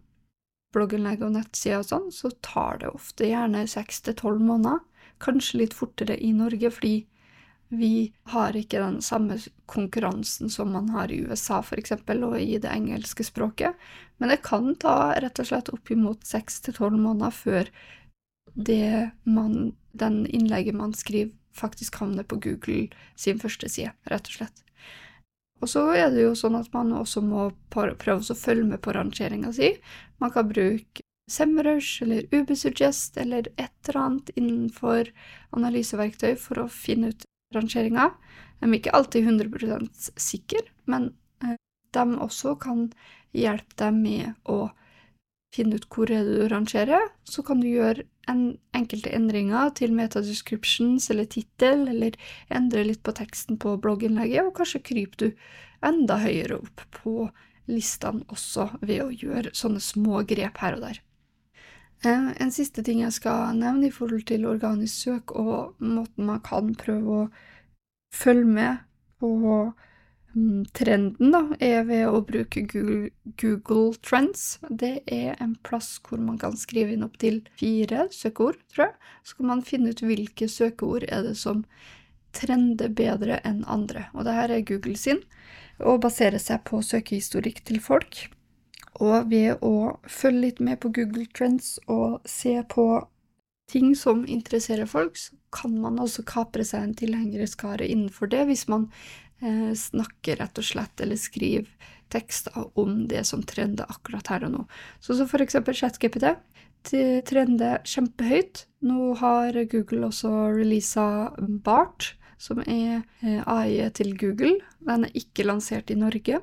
blogginnlegg 0.72 1.24
og 1.24 1.34
nettsider 1.36 1.80
og 1.80 1.88
sånn, 1.88 2.10
så 2.12 2.32
tar 2.44 2.82
det 2.82 2.92
ofte 2.92 3.28
gjerne 3.28 3.64
seks 3.68 4.02
til 4.04 4.16
tolv 4.20 4.42
måneder. 4.44 4.82
Kanskje 5.22 5.62
litt 5.62 5.76
fortere 5.76 6.16
i 6.20 6.32
Norge, 6.36 6.70
fordi 6.74 6.94
vi 7.72 8.12
har 8.22 8.56
ikke 8.56 8.82
den 8.82 8.98
samme 9.00 9.38
konkurransen 9.66 10.50
som 10.52 10.74
man 10.76 10.90
har 10.92 11.12
i 11.12 11.22
USA, 11.24 11.62
eksempel, 11.72 12.20
og 12.26 12.36
i 12.40 12.58
det 12.60 12.68
engelske 12.68 13.24
språket. 13.24 13.78
Men 14.20 14.28
det 14.28 14.42
kan 14.44 14.74
ta 14.76 15.14
rett 15.16 15.40
og 15.40 15.48
slett 15.48 15.70
oppimot 15.72 16.26
seks 16.28 16.60
til 16.66 16.76
tolv 16.76 17.00
måneder 17.00 17.32
før 17.32 17.70
det 18.52 19.08
man, 19.24 19.72
den 19.96 20.26
innlegget 20.26 20.76
man 20.76 20.92
skriver, 20.92 21.32
faktisk 21.56 21.96
havner 22.00 22.28
på 22.28 22.36
Google 22.44 22.90
sin 23.16 23.40
første 23.40 23.68
side, 23.72 23.94
rett 24.08 24.28
og 24.28 24.36
slett. 24.36 24.62
Og 25.62 25.72
så 25.72 25.86
er 25.96 26.12
det 26.12 26.26
jo 26.26 26.36
sånn 26.36 26.58
at 26.60 26.68
man 26.76 26.92
også 26.96 27.24
må 27.24 27.48
prøve 27.72 28.20
å 28.20 28.36
følge 28.36 28.68
med 28.68 28.84
på 28.84 28.92
rangeringa 28.92 29.52
si. 29.56 29.72
Man 30.20 30.32
kan 30.34 30.48
bruke 30.52 31.08
Semrush 31.30 32.02
eller 32.04 32.26
Ubersuggest 32.34 33.16
eller 33.16 33.48
et 33.56 33.72
eller 33.88 34.00
annet 34.00 34.32
innenfor 34.36 35.12
analyseverktøy 35.56 36.34
for 36.36 36.66
å 36.66 36.72
finne 36.72 37.14
ut 37.14 37.28
rangeringa. 37.54 38.10
De 38.60 38.68
er 38.68 38.78
ikke 38.78 38.94
alltid 38.96 39.26
100 39.26 39.88
sikre, 40.20 40.62
men 40.90 41.10
eh, 41.44 41.58
de 41.94 42.06
også 42.22 42.56
kan 42.62 42.86
hjelpe 43.36 43.76
deg 43.80 43.98
med 43.98 44.48
å 44.50 44.70
finne 45.52 45.76
ut 45.76 45.86
hvor 45.92 46.10
er 46.12 46.24
du 46.24 46.48
rangerer. 46.48 47.10
Så 47.28 47.44
kan 47.46 47.60
du 47.60 47.68
gjøre 47.68 48.06
en, 48.30 48.56
enkelte 48.76 49.12
endringer 49.12 49.72
til 49.76 49.94
metadescriptions 49.96 51.10
eller 51.12 51.28
tittel, 51.30 51.86
eller 51.90 52.16
endre 52.52 52.86
litt 52.88 53.02
på 53.04 53.14
teksten 53.16 53.58
på 53.60 53.76
blogginnlegget, 53.82 54.46
og 54.46 54.56
kanskje 54.60 54.84
kryper 54.92 55.24
du 55.24 55.28
enda 55.84 56.20
høyere 56.22 56.60
opp 56.62 56.84
på 57.02 57.30
listene 57.70 58.26
også 58.32 58.68
ved 58.82 59.04
å 59.04 59.10
gjøre 59.10 59.52
sånne 59.56 59.82
små 59.82 60.22
grep 60.28 60.62
her 60.62 60.78
og 60.78 60.86
der. 60.86 61.02
Eh, 62.04 62.42
en 62.42 62.50
siste 62.50 62.82
ting 62.82 63.04
jeg 63.04 63.14
skal 63.14 63.54
nevne 63.58 63.86
i 63.86 63.94
forhold 63.94 64.24
til 64.26 64.48
organisk 64.50 65.06
søk 65.06 65.34
og 65.38 65.78
måten 65.78 66.26
man 66.26 66.42
kan 66.42 66.74
prøve 66.78 67.18
å 67.22 67.28
følge 68.12 68.48
med 68.56 68.82
på 69.22 69.30
mm, 70.34 70.64
trenden, 70.74 71.30
da, 71.30 71.44
er 71.62 71.86
ved 71.86 72.08
å 72.10 72.24
bruke 72.26 72.64
Google, 72.66 73.12
Google, 73.38 73.94
Trends. 74.02 74.58
Det 74.66 74.96
er 75.06 75.38
en 75.38 75.54
plass 75.62 75.94
hvor 76.02 76.18
man 76.18 76.40
kan 76.42 76.58
skrive 76.58 76.96
inn 76.96 77.06
opptil 77.06 77.44
fire 77.60 78.08
søkeord, 78.10 78.58
tror 78.74 78.88
jeg. 78.88 79.14
Så 79.22 79.38
kan 79.38 79.52
man 79.54 79.66
finne 79.66 79.94
ut 79.94 80.02
hvilke 80.02 80.50
søkeord 80.50 81.06
er 81.06 81.22
det 81.28 81.36
som 81.38 81.62
trender 82.34 82.90
bedre 82.90 83.38
enn 83.46 83.62
andre. 83.70 84.08
Og 84.16 84.26
det 84.26 84.34
her 84.34 84.50
er 84.50 84.66
Google 84.66 84.98
sin, 84.98 85.22
og 85.78 86.02
baserer 86.02 86.42
seg 86.42 86.64
på 86.66 86.82
søkehistorikk 86.82 87.62
til 87.68 87.78
folk. 87.84 88.26
Og 89.02 89.30
ved 89.32 89.62
å 89.66 89.98
følge 90.06 90.46
litt 90.46 90.60
med 90.62 90.78
på 90.82 90.92
Google 90.94 91.26
Trends 91.34 91.74
og 91.90 92.20
se 92.28 92.54
på 92.70 92.86
ting 93.72 93.94
som 93.98 94.24
interesserer 94.28 94.86
folk, 94.86 95.16
så 95.18 95.34
kan 95.54 95.74
man 95.80 95.98
også 96.02 96.24
kapre 96.28 96.64
seg 96.66 96.86
en 96.86 96.94
tilhengerskare 96.98 97.88
innenfor 97.88 98.30
det, 98.32 98.44
hvis 98.48 98.66
man 98.70 98.88
eh, 99.42 99.72
snakker 99.78 100.38
rett 100.42 100.60
og 100.60 100.68
slett 100.68 101.02
eller 101.02 101.20
skriver 101.20 101.68
tekster 102.12 102.66
om 102.78 103.06
det 103.08 103.24
som 103.24 103.42
trender 103.48 103.88
akkurat 103.88 104.28
her 104.28 104.46
og 104.46 104.54
nå. 104.54 104.64
Så, 105.00 105.16
så 105.16 105.26
for 105.28 105.42
eksempel 105.44 105.76
ChatGPT 105.76 106.28
trender 106.82 107.80
kjempehøyt. 107.86 108.66
Nå 108.84 109.12
har 109.20 109.56
Google 109.70 110.08
også 110.10 110.32
releasa 110.56 111.06
BART, 111.38 112.12
som 112.42 112.60
er 112.66 113.04
eh, 113.22 113.40
AI 113.46 113.88
til 113.94 114.16
Google. 114.18 114.58
Den 114.82 115.06
er 115.06 115.16
ikke 115.16 115.46
lansert 115.46 115.92
i 115.94 115.98
Norge. 115.98 116.42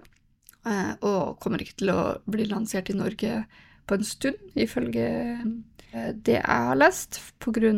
Eh, 0.69 0.93
og 1.07 1.39
kommer 1.41 1.63
ikke 1.63 1.81
til 1.81 1.93
å 1.93 2.01
bli 2.29 2.45
lansert 2.49 2.91
i 2.91 2.97
Norge 2.97 3.43
på 3.89 3.97
en 3.97 4.05
stund, 4.05 4.37
ifølge 4.59 5.07
eh, 5.09 6.11
det 6.13 6.37
jeg 6.37 6.45
har 6.45 6.77
lest, 6.77 7.21
pga. 7.41 7.73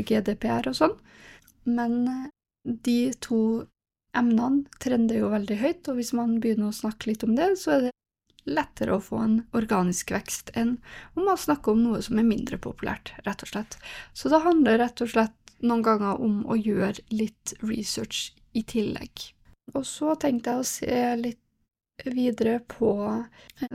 GDPR 0.00 0.70
og 0.70 0.78
sånn. 0.78 0.96
Men 1.68 1.96
eh, 2.08 2.28
de 2.64 2.98
to 3.20 3.40
emnene 4.16 4.64
trender 4.82 5.20
jo 5.20 5.32
veldig 5.34 5.58
høyt, 5.60 5.88
og 5.90 6.00
hvis 6.00 6.14
man 6.16 6.38
begynner 6.42 6.70
å 6.70 6.80
snakke 6.80 7.10
litt 7.10 7.26
om 7.26 7.36
det, 7.36 7.52
så 7.60 7.76
er 7.76 7.86
det 7.86 7.96
lettere 8.48 8.96
å 8.96 9.04
få 9.04 9.18
en 9.20 9.36
organisk 9.54 10.14
vekst 10.14 10.48
enn 10.56 10.78
om 11.12 11.26
man 11.28 11.38
snakker 11.38 11.74
om 11.74 11.82
noe 11.84 12.00
som 12.02 12.18
er 12.18 12.26
mindre 12.26 12.56
populært, 12.58 13.12
rett 13.26 13.44
og 13.44 13.52
slett. 13.52 13.76
Så 14.16 14.32
det 14.32 14.40
handler 14.46 14.80
rett 14.80 15.04
og 15.04 15.12
slett 15.12 15.36
noen 15.60 15.84
ganger 15.84 16.22
om 16.24 16.40
å 16.48 16.56
gjøre 16.56 17.04
litt 17.12 17.52
research 17.60 18.30
i 18.56 18.64
tillegg. 18.64 19.28
Og 19.76 19.84
så 19.86 20.16
tenkte 20.18 20.56
jeg 20.56 20.64
å 20.64 20.66
se 20.66 20.98
litt 21.20 21.42
videre 22.04 22.60
på 22.70 22.94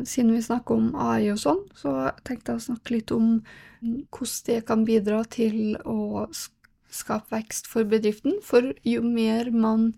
Siden 0.03 0.33
vi 0.33 0.41
snakker 0.41 0.75
om 0.75 0.95
AI 0.97 1.29
og 1.33 1.39
sånn, 1.39 1.61
så 1.77 2.11
tenkte 2.25 2.53
jeg 2.53 2.61
å 2.61 2.67
snakke 2.71 2.95
litt 2.95 3.11
om 3.13 3.41
hvordan 3.85 4.45
det 4.47 4.59
kan 4.65 4.85
bidra 4.87 5.19
til 5.29 5.75
å 5.85 6.25
skape 6.89 7.35
vekst 7.35 7.69
for 7.69 7.85
bedriften. 7.89 8.39
For 8.41 8.73
jo 8.87 9.03
mer 9.05 9.51
man 9.53 9.91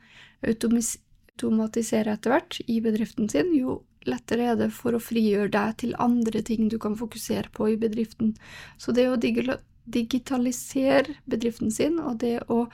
automatiserer 0.43 2.13
etter 2.17 2.33
hvert 2.33 2.59
i 2.67 2.81
bedriften 2.83 3.29
sin, 3.31 3.53
jo 3.55 3.81
lettere 4.07 4.51
er 4.51 4.59
det 4.59 4.69
for 4.75 4.95
å 4.95 5.03
frigjøre 5.03 5.51
deg 5.53 5.77
til 5.83 5.95
andre 6.03 6.43
ting 6.45 6.67
du 6.71 6.77
kan 6.81 6.95
fokusere 6.99 7.51
på 7.55 7.71
i 7.73 7.79
bedriften. 7.79 8.35
Så 8.79 8.91
det 8.95 9.07
å 9.11 9.17
digitalisere 9.19 11.17
bedriften 11.27 11.71
sin, 11.71 11.99
og 11.99 12.19
det 12.23 12.41
å 12.51 12.67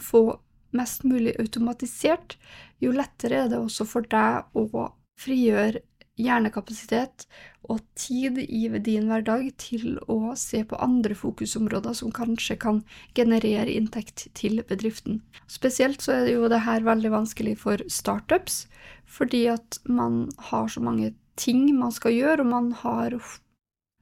få 0.00 0.40
mest 0.74 1.04
mulig 1.04 1.36
automatisert, 1.40 2.36
jo 2.82 2.92
lettere 2.94 3.44
er 3.44 3.52
det 3.52 3.60
også 3.60 3.86
for 3.88 4.08
deg 4.10 4.56
å 4.56 4.88
frigjøre 5.20 5.82
hjernekapasitet 6.16 7.26
og 7.68 7.82
tid 7.98 8.38
i 8.40 8.68
din 8.80 9.08
hverdag 9.10 9.50
til 9.60 9.98
å 10.08 10.32
se 10.38 10.62
på 10.64 10.78
andre 10.80 11.16
fokusområder 11.18 11.96
som 11.98 12.12
kanskje 12.14 12.56
kan 12.62 12.82
generere 13.16 13.74
inntekt 13.74 14.28
til 14.38 14.62
bedriften. 14.64 15.20
Spesielt 15.50 16.04
så 16.04 16.14
er 16.20 16.30
jo 16.32 16.48
det 16.52 16.62
veldig 16.64 17.12
vanskelig 17.12 17.56
for 17.60 17.82
startups, 17.92 18.64
fordi 19.04 19.46
at 19.52 19.80
man 19.84 20.30
har 20.50 20.68
så 20.72 20.80
mange 20.80 21.12
ting 21.36 21.68
man 21.76 21.92
skal 21.92 22.16
gjøre, 22.16 22.40
og 22.46 22.52
man 22.54 22.72
har 22.72 23.18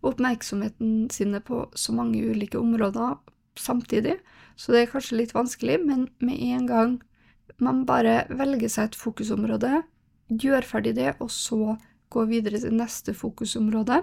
oppmerksomheten 0.05 1.11
sine 1.11 1.41
på 1.41 1.65
så 1.75 1.95
mange 1.97 2.23
ulike 2.23 2.61
områder 2.61 3.17
samtidig, 3.59 4.19
så 4.57 4.75
det 4.75 4.85
er 4.85 4.93
kanskje 4.93 5.19
litt 5.19 5.35
vanskelig, 5.35 5.81
men 5.85 6.07
med 6.23 6.39
en 6.55 6.69
gang 6.71 6.95
man 7.63 7.85
bare 7.89 8.25
velger 8.31 8.71
seg 8.71 8.91
et 8.91 8.99
fokusområde, 8.99 9.83
gjør 10.29 10.67
ferdig 10.67 10.95
det, 10.99 11.13
og 11.21 11.31
så 11.33 11.77
går 12.15 12.31
videre 12.31 12.61
til 12.63 12.75
neste 12.79 13.15
fokusområde, 13.17 14.03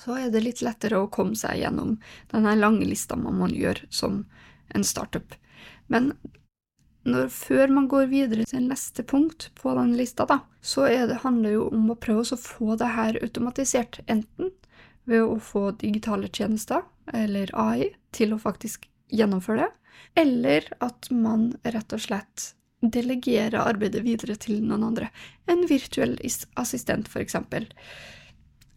så 0.00 0.16
er 0.16 0.32
det 0.32 0.42
litt 0.44 0.62
lettere 0.64 1.00
å 1.00 1.10
komme 1.12 1.36
seg 1.36 1.60
gjennom 1.60 1.98
denne 2.32 2.56
lange 2.56 2.86
lista 2.88 3.18
man 3.20 3.36
må 3.40 3.50
gjøre 3.52 3.88
som 3.92 4.22
en 4.74 4.86
startup. 4.86 5.34
Men 5.92 6.14
når, 7.08 7.28
før 7.32 7.72
man 7.72 7.88
går 7.90 8.08
videre 8.10 8.46
til 8.48 8.68
neste 8.68 9.04
punkt 9.08 9.48
på 9.60 9.74
den 9.76 9.94
lista, 9.98 10.26
da, 10.28 10.40
så 10.60 10.86
det, 10.88 11.20
handler 11.24 11.48
det 11.48 11.56
jo 11.56 11.68
om 11.72 11.92
å 11.92 11.98
prøve 12.00 12.24
å 12.24 12.40
få 12.40 12.76
det 12.80 12.90
her 12.96 13.18
automatisert, 13.24 14.00
enten 14.06 14.52
ved 15.08 15.24
å 15.24 15.38
få 15.42 15.70
digitale 15.80 16.28
tjenester, 16.28 16.84
eller 17.12 17.50
AI, 17.56 17.90
til 18.14 18.36
å 18.36 18.40
faktisk 18.40 18.89
gjennomføre 19.10 19.66
det, 19.66 19.70
eller 20.20 20.66
at 20.82 21.10
man 21.14 21.50
rett 21.62 21.92
og 21.94 22.02
slett 22.02 22.52
delegerer 22.80 23.60
arbeidet 23.60 24.02
videre 24.04 24.36
til 24.40 24.62
noen 24.64 24.86
andre. 24.88 25.10
En 25.50 25.66
virtuell 25.68 26.16
assistent, 26.60 27.10
eksempel. 27.20 27.68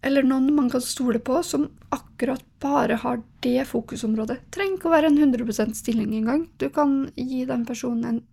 Eller 0.03 0.25
noen 0.27 0.49
man 0.55 0.69
kan 0.71 0.83
stole 0.83 1.21
på, 1.23 1.39
som 1.47 1.69
akkurat 1.95 2.43
bare 2.59 2.97
har 2.99 3.21
det 3.45 3.63
fokusområdet. 3.69 4.41
Trenger 4.51 4.77
ikke 4.77 4.89
å 4.89 4.95
være 4.97 5.11
en 5.13 5.21
100% 5.21 5.77
stilling 5.79 6.11
engang. 6.17 6.49
Du 6.59 6.67
kan 6.75 7.05
gi 7.15 7.45
den 7.47 7.63
personen 7.65 8.09
en, 8.09 8.23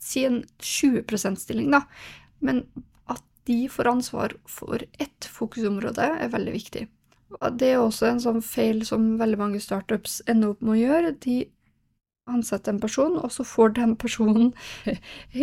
si 0.00 0.24
en 0.24 0.40
20 0.64 1.36
stilling, 1.36 1.68
da. 1.74 1.82
Men 2.40 2.64
at 3.12 3.24
de 3.44 3.66
får 3.68 3.92
ansvar 3.92 4.38
for 4.48 4.80
ett 4.96 5.28
fokusområde, 5.28 6.14
er 6.24 6.32
veldig 6.32 6.56
viktig. 6.56 6.86
Det 7.28 7.68
er 7.74 7.82
også 7.82 8.08
en 8.08 8.20
sånn 8.24 8.42
feil 8.44 8.80
som 8.88 9.18
veldig 9.20 9.38
mange 9.40 9.60
startups 9.60 10.22
ender 10.30 10.54
opp 10.54 10.62
med 10.64 10.78
å 10.78 10.80
gjøre. 10.80 11.12
De 11.24 11.36
ansetter 12.28 12.72
en 12.72 12.80
person, 12.80 13.16
og 13.20 13.32
så 13.32 13.44
får 13.46 13.74
den 13.78 13.94
personen 14.00 14.52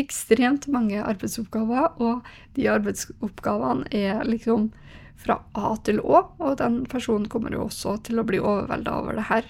ekstremt 0.03 0.67
mange 0.73 1.01
arbeidsoppgaver, 1.01 1.95
og 2.01 2.25
de 2.57 2.67
arbeidsoppgavene 2.73 3.89
er 3.93 4.25
liksom 4.27 4.71
fra 5.21 5.39
A 5.55 5.75
til 5.85 6.01
Å, 6.03 6.21
og 6.43 6.57
den 6.59 6.83
personen 6.91 7.29
kommer 7.31 7.53
jo 7.55 7.65
også 7.69 7.97
til 8.05 8.19
å 8.19 8.27
bli 8.27 8.41
overvelda 8.41 8.97
over 8.99 9.19
det 9.19 9.27
her, 9.29 9.47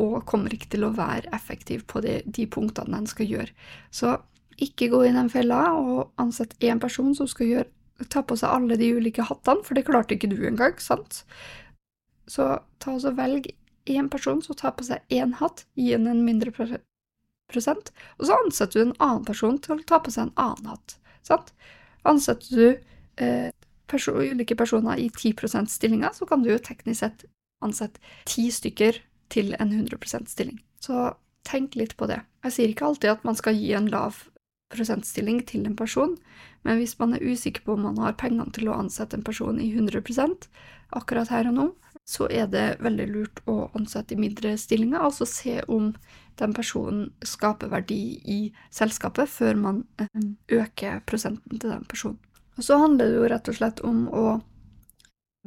og 0.00 0.22
kommer 0.28 0.54
ikke 0.54 0.70
til 0.76 0.86
å 0.86 0.94
være 0.96 1.32
effektiv 1.36 1.84
på 1.90 2.00
de, 2.04 2.20
de 2.24 2.46
punktene 2.48 2.94
den 2.94 3.08
skal 3.10 3.28
gjøre. 3.28 3.52
Så 3.92 4.14
ikke 4.60 4.90
gå 4.92 5.02
i 5.08 5.14
den 5.16 5.28
fella 5.32 5.64
og 5.80 6.12
ansett 6.20 6.56
én 6.64 6.80
person 6.80 7.12
som 7.16 7.28
skal 7.28 7.50
gjøre, 7.50 7.70
ta 8.08 8.22
på 8.24 8.36
seg 8.38 8.52
alle 8.54 8.78
de 8.80 8.94
ulike 8.96 9.24
hattene, 9.28 9.64
for 9.66 9.76
det 9.76 9.84
klarte 9.88 10.16
ikke 10.16 10.30
du 10.32 10.38
engang, 10.48 10.78
sant? 10.80 11.24
Så 12.30 12.46
ta 12.78 12.94
og 12.94 13.16
Velg 13.18 13.50
én 13.90 14.08
person 14.12 14.42
som 14.44 14.56
tar 14.58 14.76
på 14.78 14.86
seg 14.86 15.02
én 15.10 15.34
hatt, 15.40 15.64
gi 15.74 15.90
henne 15.94 16.12
en 16.14 16.24
mindre 16.24 16.52
prosent, 16.54 17.90
og 18.18 18.28
så 18.28 18.38
ansetter 18.44 18.78
du 18.78 18.84
en 18.84 18.98
annen 19.02 19.26
person 19.26 19.58
til 19.58 19.74
å 19.74 19.86
ta 19.88 19.98
på 20.04 20.12
seg 20.14 20.28
en 20.28 20.36
annen 20.38 20.70
hatt. 20.70 20.96
Sant? 21.26 21.50
Ansetter 22.06 22.54
du 22.54 23.24
eh, 23.24 23.50
perso 23.90 24.14
ulike 24.14 24.54
personer 24.56 25.00
i 25.02 25.08
10% 25.10 25.72
stillinger, 25.72 26.14
så 26.14 26.28
kan 26.28 26.44
du 26.44 26.52
jo 26.52 26.60
teknisk 26.62 27.02
sett 27.02 27.26
ansette 27.64 28.00
ti 28.30 28.46
stykker 28.52 29.02
til 29.30 29.54
en 29.58 29.72
100% 29.74 30.30
stilling. 30.30 30.60
Så 30.80 31.10
tenk 31.46 31.74
litt 31.76 31.96
på 31.98 32.08
det. 32.10 32.22
Jeg 32.46 32.54
sier 32.54 32.72
ikke 32.72 32.86
alltid 32.88 33.16
at 33.16 33.26
man 33.26 33.36
skal 33.38 33.58
gi 33.58 33.72
en 33.76 33.90
lav 33.90 34.22
prosentstilling 34.70 35.42
til 35.50 35.66
en 35.66 35.76
person, 35.76 36.14
men 36.62 36.78
hvis 36.78 36.96
man 37.00 37.16
er 37.16 37.24
usikker 37.26 37.64
på 37.66 37.74
om 37.74 37.88
man 37.88 37.98
har 37.98 38.18
pengene 38.20 38.52
til 38.54 38.70
å 38.70 38.78
ansette 38.78 39.18
en 39.18 39.26
person 39.26 39.58
i 39.60 39.72
100% 39.74 40.46
akkurat 40.96 41.32
her 41.32 41.50
og 41.50 41.56
nå, 41.56 41.66
så 42.10 42.26
er 42.26 42.48
det 42.50 42.80
veldig 42.82 43.06
lurt 43.12 43.40
å 43.50 43.68
ansette 43.78 44.16
i 44.16 44.20
mindre 44.20 44.56
stillinger, 44.58 44.98
altså 45.06 45.28
se 45.28 45.60
om 45.70 45.92
den 46.40 46.54
personen 46.56 47.10
skaper 47.26 47.70
verdi 47.70 48.18
i 48.24 48.40
selskapet 48.74 49.30
før 49.30 49.60
man 49.60 49.82
eh, 50.00 50.28
øker 50.58 51.04
prosenten 51.06 51.60
til 51.60 51.70
den 51.70 51.86
personen. 51.90 52.18
Og 52.58 52.66
så 52.66 52.80
handler 52.82 53.08
det 53.08 53.18
jo 53.20 53.28
rett 53.30 53.50
og 53.52 53.56
slett 53.56 53.82
om 53.86 54.06
å 54.10 54.24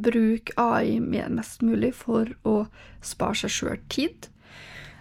bruke 0.03 0.55
AI 0.57 0.97
mest 1.03 1.61
mulig 1.61 1.91
for 1.97 2.31
å 2.47 2.63
spare 3.05 3.43
seg 3.43 3.53
sjøl 3.53 3.81
tid. 3.93 4.29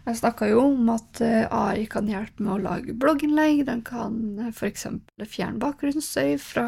Jeg 0.02 0.18
snakka 0.18 0.48
jo 0.50 0.64
om 0.66 0.90
at 0.90 1.22
eh, 1.22 1.46
AI 1.46 1.86
kan 1.90 2.10
hjelpe 2.10 2.42
med 2.42 2.56
å 2.56 2.62
lage 2.64 2.96
blogginnlegg, 2.98 3.62
den 3.68 3.84
kan 3.86 4.18
eh, 4.42 4.50
f.eks. 4.50 4.88
fjerne 5.22 5.62
bakgrunnsstøy 5.62 6.34
fra 6.42 6.66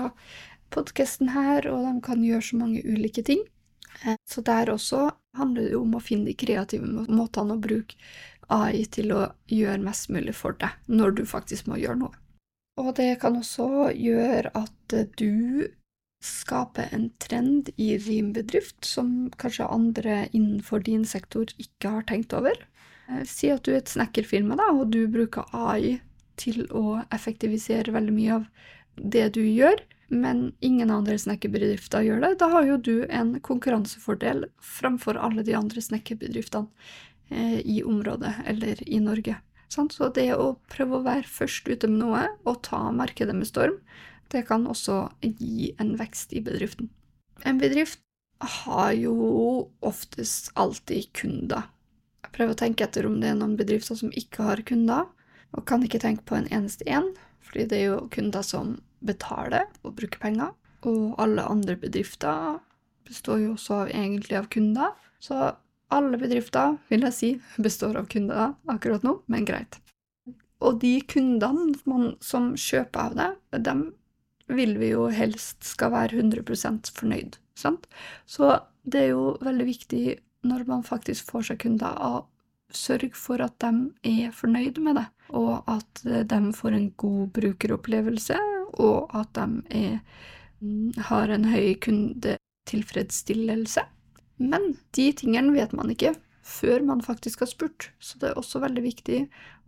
podkasten 0.75 1.35
her, 1.35 1.67
og 1.71 1.83
de 1.83 1.97
kan 2.07 2.23
gjøre 2.23 2.47
så 2.47 2.63
mange 2.63 2.85
ulike 2.87 3.27
ting. 3.27 3.43
Eh, 4.03 4.17
så 4.29 4.43
der 4.45 4.73
også 4.75 5.09
handler 5.39 5.71
det 5.71 5.79
om 5.79 5.95
å 5.95 6.03
finne 6.03 6.31
de 6.31 6.37
kreative 6.39 6.87
måtene 6.87 7.57
å 7.57 7.63
bruke 7.63 7.99
AI 8.53 8.85
til 8.93 9.15
å 9.17 9.23
gjøre 9.49 9.81
mest 9.85 10.11
mulig 10.13 10.35
for 10.37 10.57
deg, 10.61 10.75
når 10.87 11.17
du 11.21 11.25
faktisk 11.29 11.71
må 11.71 11.79
gjøre 11.81 12.03
noe. 12.03 12.21
Og 12.83 12.91
det 12.99 13.21
kan 13.23 13.39
også 13.39 13.93
gjøre 13.95 14.51
at 14.59 14.95
du 15.19 15.67
skaper 16.25 16.89
en 16.97 17.11
trend 17.21 17.69
i 17.77 17.95
din 18.01 18.33
bedrift 18.35 18.87
som 18.89 19.31
kanskje 19.41 19.69
andre 19.69 20.25
innenfor 20.33 20.85
din 20.87 21.05
sektor 21.05 21.51
ikke 21.61 21.99
har 21.99 22.07
tenkt 22.09 22.35
over. 22.37 22.57
Eh, 23.09 23.23
si 23.29 23.51
at 23.53 23.65
du 23.65 23.75
er 23.75 23.83
et 23.83 23.93
snekkerfirma, 23.93 24.57
da, 24.61 24.71
og 24.73 24.91
du 24.95 25.05
bruker 25.13 25.49
AI 25.53 26.01
til 26.41 26.65
å 26.75 27.03
effektivisere 27.15 27.95
veldig 27.95 28.15
mye 28.15 28.39
av 28.41 28.49
det 28.97 29.29
du 29.37 29.43
gjør, 29.43 29.81
men 30.15 30.53
ingen 30.61 30.93
andre 30.95 31.17
snekkerbedrifter 31.19 32.05
gjør 32.07 32.23
det. 32.25 32.33
Da 32.43 32.51
har 32.53 32.69
jo 32.69 32.77
du 32.77 32.95
en 33.09 33.35
konkurransefordel 33.45 34.47
framfor 34.63 35.19
alle 35.19 35.45
de 35.47 35.57
andre 35.59 35.83
snekkerbedriftene 35.83 36.69
eh, 37.31 37.61
i 37.61 37.83
området 37.83 38.35
eller 38.47 38.81
i 38.89 39.01
Norge. 39.03 39.41
Så 39.75 40.09
det 40.15 40.29
å 40.39 40.55
prøve 40.71 41.01
å 41.01 41.07
være 41.07 41.27
først 41.27 41.67
ute 41.67 41.89
med 41.91 42.05
noe 42.05 42.27
og 42.47 42.61
ta 42.63 42.79
markedet 42.95 43.35
med 43.35 43.49
storm, 43.49 43.81
det 44.31 44.45
kan 44.49 44.69
også 44.71 45.09
gi 45.23 45.73
en 45.83 45.97
vekst 45.99 46.35
i 46.37 46.43
bedriften. 46.45 46.93
En 47.43 47.59
bedrift 47.59 47.99
har 48.39 48.93
jo 48.95 49.15
oftest 49.85 50.53
alltid 50.55 51.11
kunder. 51.17 51.67
Jeg 52.25 52.33
prøver 52.37 52.55
å 52.55 52.61
tenke 52.61 52.87
etter 52.87 53.07
om 53.09 53.19
det 53.21 53.33
er 53.33 53.39
noen 53.39 53.57
bedrifter 53.59 53.99
som 53.99 54.13
ikke 54.15 54.47
har 54.47 54.63
kunder, 54.67 55.09
og 55.55 55.67
kan 55.69 55.83
ikke 55.87 56.03
tenke 56.03 56.27
på 56.27 56.39
en 56.39 56.49
eneste 56.55 56.87
en, 56.91 57.13
fordi 57.45 57.67
det 57.71 57.81
er 57.81 57.89
jo 57.93 58.05
kunder 58.13 58.45
som 58.47 58.77
betaler 59.05 59.69
og 59.85 59.97
bruker 59.99 60.23
penger. 60.23 60.55
Og 60.85 61.17
alle 61.21 61.45
andre 61.49 61.77
bedrifter 61.81 62.59
består 63.09 63.41
jo 63.43 63.55
også 63.55 63.85
egentlig 63.89 64.39
av 64.41 64.49
kunder. 64.53 64.93
Så 65.21 65.53
alle 65.95 66.19
bedrifter, 66.21 66.79
vil 66.91 67.05
jeg 67.07 67.17
si, 67.17 67.31
består 67.63 67.99
av 68.01 68.09
kunder 68.11 68.55
akkurat 68.71 69.05
nå, 69.07 69.19
men 69.31 69.47
greit. 69.49 69.79
Og 70.65 70.81
de 70.81 70.97
kundene 71.09 71.75
man, 71.89 72.15
som 72.25 72.55
kjøper 72.57 73.11
av 73.11 73.19
det, 73.19 73.31
dem 73.67 73.87
vil 74.53 74.77
vi 74.81 74.91
jo 74.93 75.09
helst 75.13 75.65
skal 75.65 75.93
være 75.95 76.21
100 76.21 76.93
fornøyd. 76.97 77.39
Sant? 77.57 77.87
Så 78.27 78.59
det 78.85 79.07
er 79.07 79.11
jo 79.15 79.35
veldig 79.45 79.67
viktig 79.69 80.05
når 80.45 80.67
man 80.69 80.85
faktisk 80.85 81.31
får 81.33 81.49
seg 81.49 81.63
kunder, 81.65 81.97
å 82.75 82.78
sørge 82.78 83.14
for 83.16 83.43
at 83.45 83.54
de 83.62 83.90
er 84.11 84.35
fornøyd 84.35 84.78
med 84.83 84.99
det, 84.99 85.07
og 85.35 85.62
at 85.71 86.02
de 86.04 86.52
får 86.54 86.73
en 86.76 86.90
god 87.00 87.33
brukeropplevelse, 87.38 88.38
og 88.83 89.11
at 89.14 89.31
de 89.38 89.47
er, 89.78 89.99
mm, 90.61 90.93
har 91.11 91.28
en 91.31 91.45
høy 91.49 91.75
kundetilfredsstillelse. 91.87 93.83
Men 94.43 94.75
de 94.97 95.12
tingene 95.14 95.54
vet 95.54 95.73
man 95.76 95.90
ikke 95.95 96.14
før 96.45 96.82
man 96.84 97.00
faktisk 97.02 97.41
har 97.41 97.49
spurt, 97.49 97.91
så 97.99 98.19
det 98.21 98.30
er 98.30 98.39
også 98.39 98.60
veldig 98.60 98.82
viktig 98.84 99.21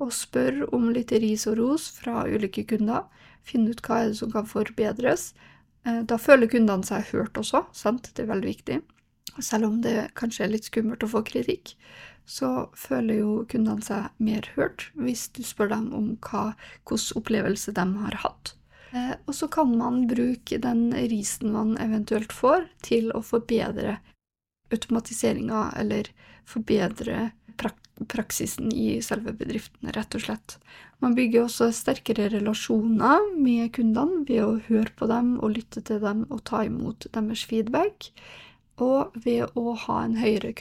å 0.02 0.10
spørre 0.12 0.68
om 0.76 0.90
litt 0.92 1.12
ris 1.12 1.46
og 1.48 1.56
ros 1.60 1.88
fra 1.96 2.26
ulike 2.28 2.66
kunder. 2.68 3.06
Finne 3.46 3.72
ut 3.72 3.80
hva 3.86 4.02
er 4.02 4.10
det 4.10 4.18
som 4.18 4.32
kan 4.34 4.48
forbedres. 4.50 5.30
Eh, 5.86 6.02
da 6.04 6.18
føler 6.20 6.50
kundene 6.52 6.84
seg 6.84 7.08
hørt 7.14 7.38
også, 7.40 7.64
sant? 7.72 8.10
det 8.12 8.26
er 8.26 8.32
veldig 8.34 8.50
viktig. 8.50 8.82
Selv 9.40 9.70
om 9.70 9.80
det 9.84 10.10
kanskje 10.16 10.44
er 10.44 10.52
litt 10.52 10.68
skummelt 10.68 11.04
å 11.04 11.10
få 11.10 11.22
kritikk, 11.26 11.74
så 12.26 12.68
føler 12.74 13.22
jo 13.22 13.32
kundene 13.50 13.84
seg 13.86 14.10
mer 14.18 14.48
hørt 14.56 14.88
hvis 14.98 15.28
du 15.36 15.42
spør 15.46 15.70
dem 15.72 15.90
om 15.94 16.08
hvilken 16.18 17.18
opplevelse 17.20 17.74
de 17.76 17.86
har 18.02 18.20
hatt. 18.26 18.56
Eh, 18.92 19.14
og 19.26 19.34
så 19.34 19.48
kan 19.52 19.72
man 19.78 20.04
bruke 20.10 20.58
den 20.62 20.90
risen 21.10 21.54
man 21.54 21.76
eventuelt 21.82 22.34
får, 22.34 22.68
til 22.82 23.10
å 23.14 23.22
forbedre 23.24 23.98
automatiseringa 24.74 25.70
eller 25.78 26.10
forbedre 26.46 27.30
prak 27.56 27.82
praksisen 27.96 28.72
i 28.76 28.98
selve 29.00 29.32
bedriften, 29.32 29.88
rett 29.96 30.14
og 30.18 30.20
slett. 30.26 30.58
Man 31.00 31.14
bygger 31.16 31.46
også 31.46 31.70
sterkere 31.72 32.26
relasjoner 32.28 33.30
med 33.40 33.70
kundene 33.76 34.20
ved 34.28 34.42
å 34.44 34.58
høre 34.66 34.92
på 34.98 35.08
dem 35.08 35.30
og 35.40 35.54
lytte 35.56 35.80
til 35.80 36.02
dem 36.04 36.26
og 36.28 36.42
ta 36.48 36.60
imot 36.68 37.08
deres 37.14 37.46
feedback. 37.48 38.10
Og 38.84 39.16
ved 39.24 39.56
å 39.56 39.72
ha 39.86 40.02
en 40.04 40.18
høyere 40.20 40.52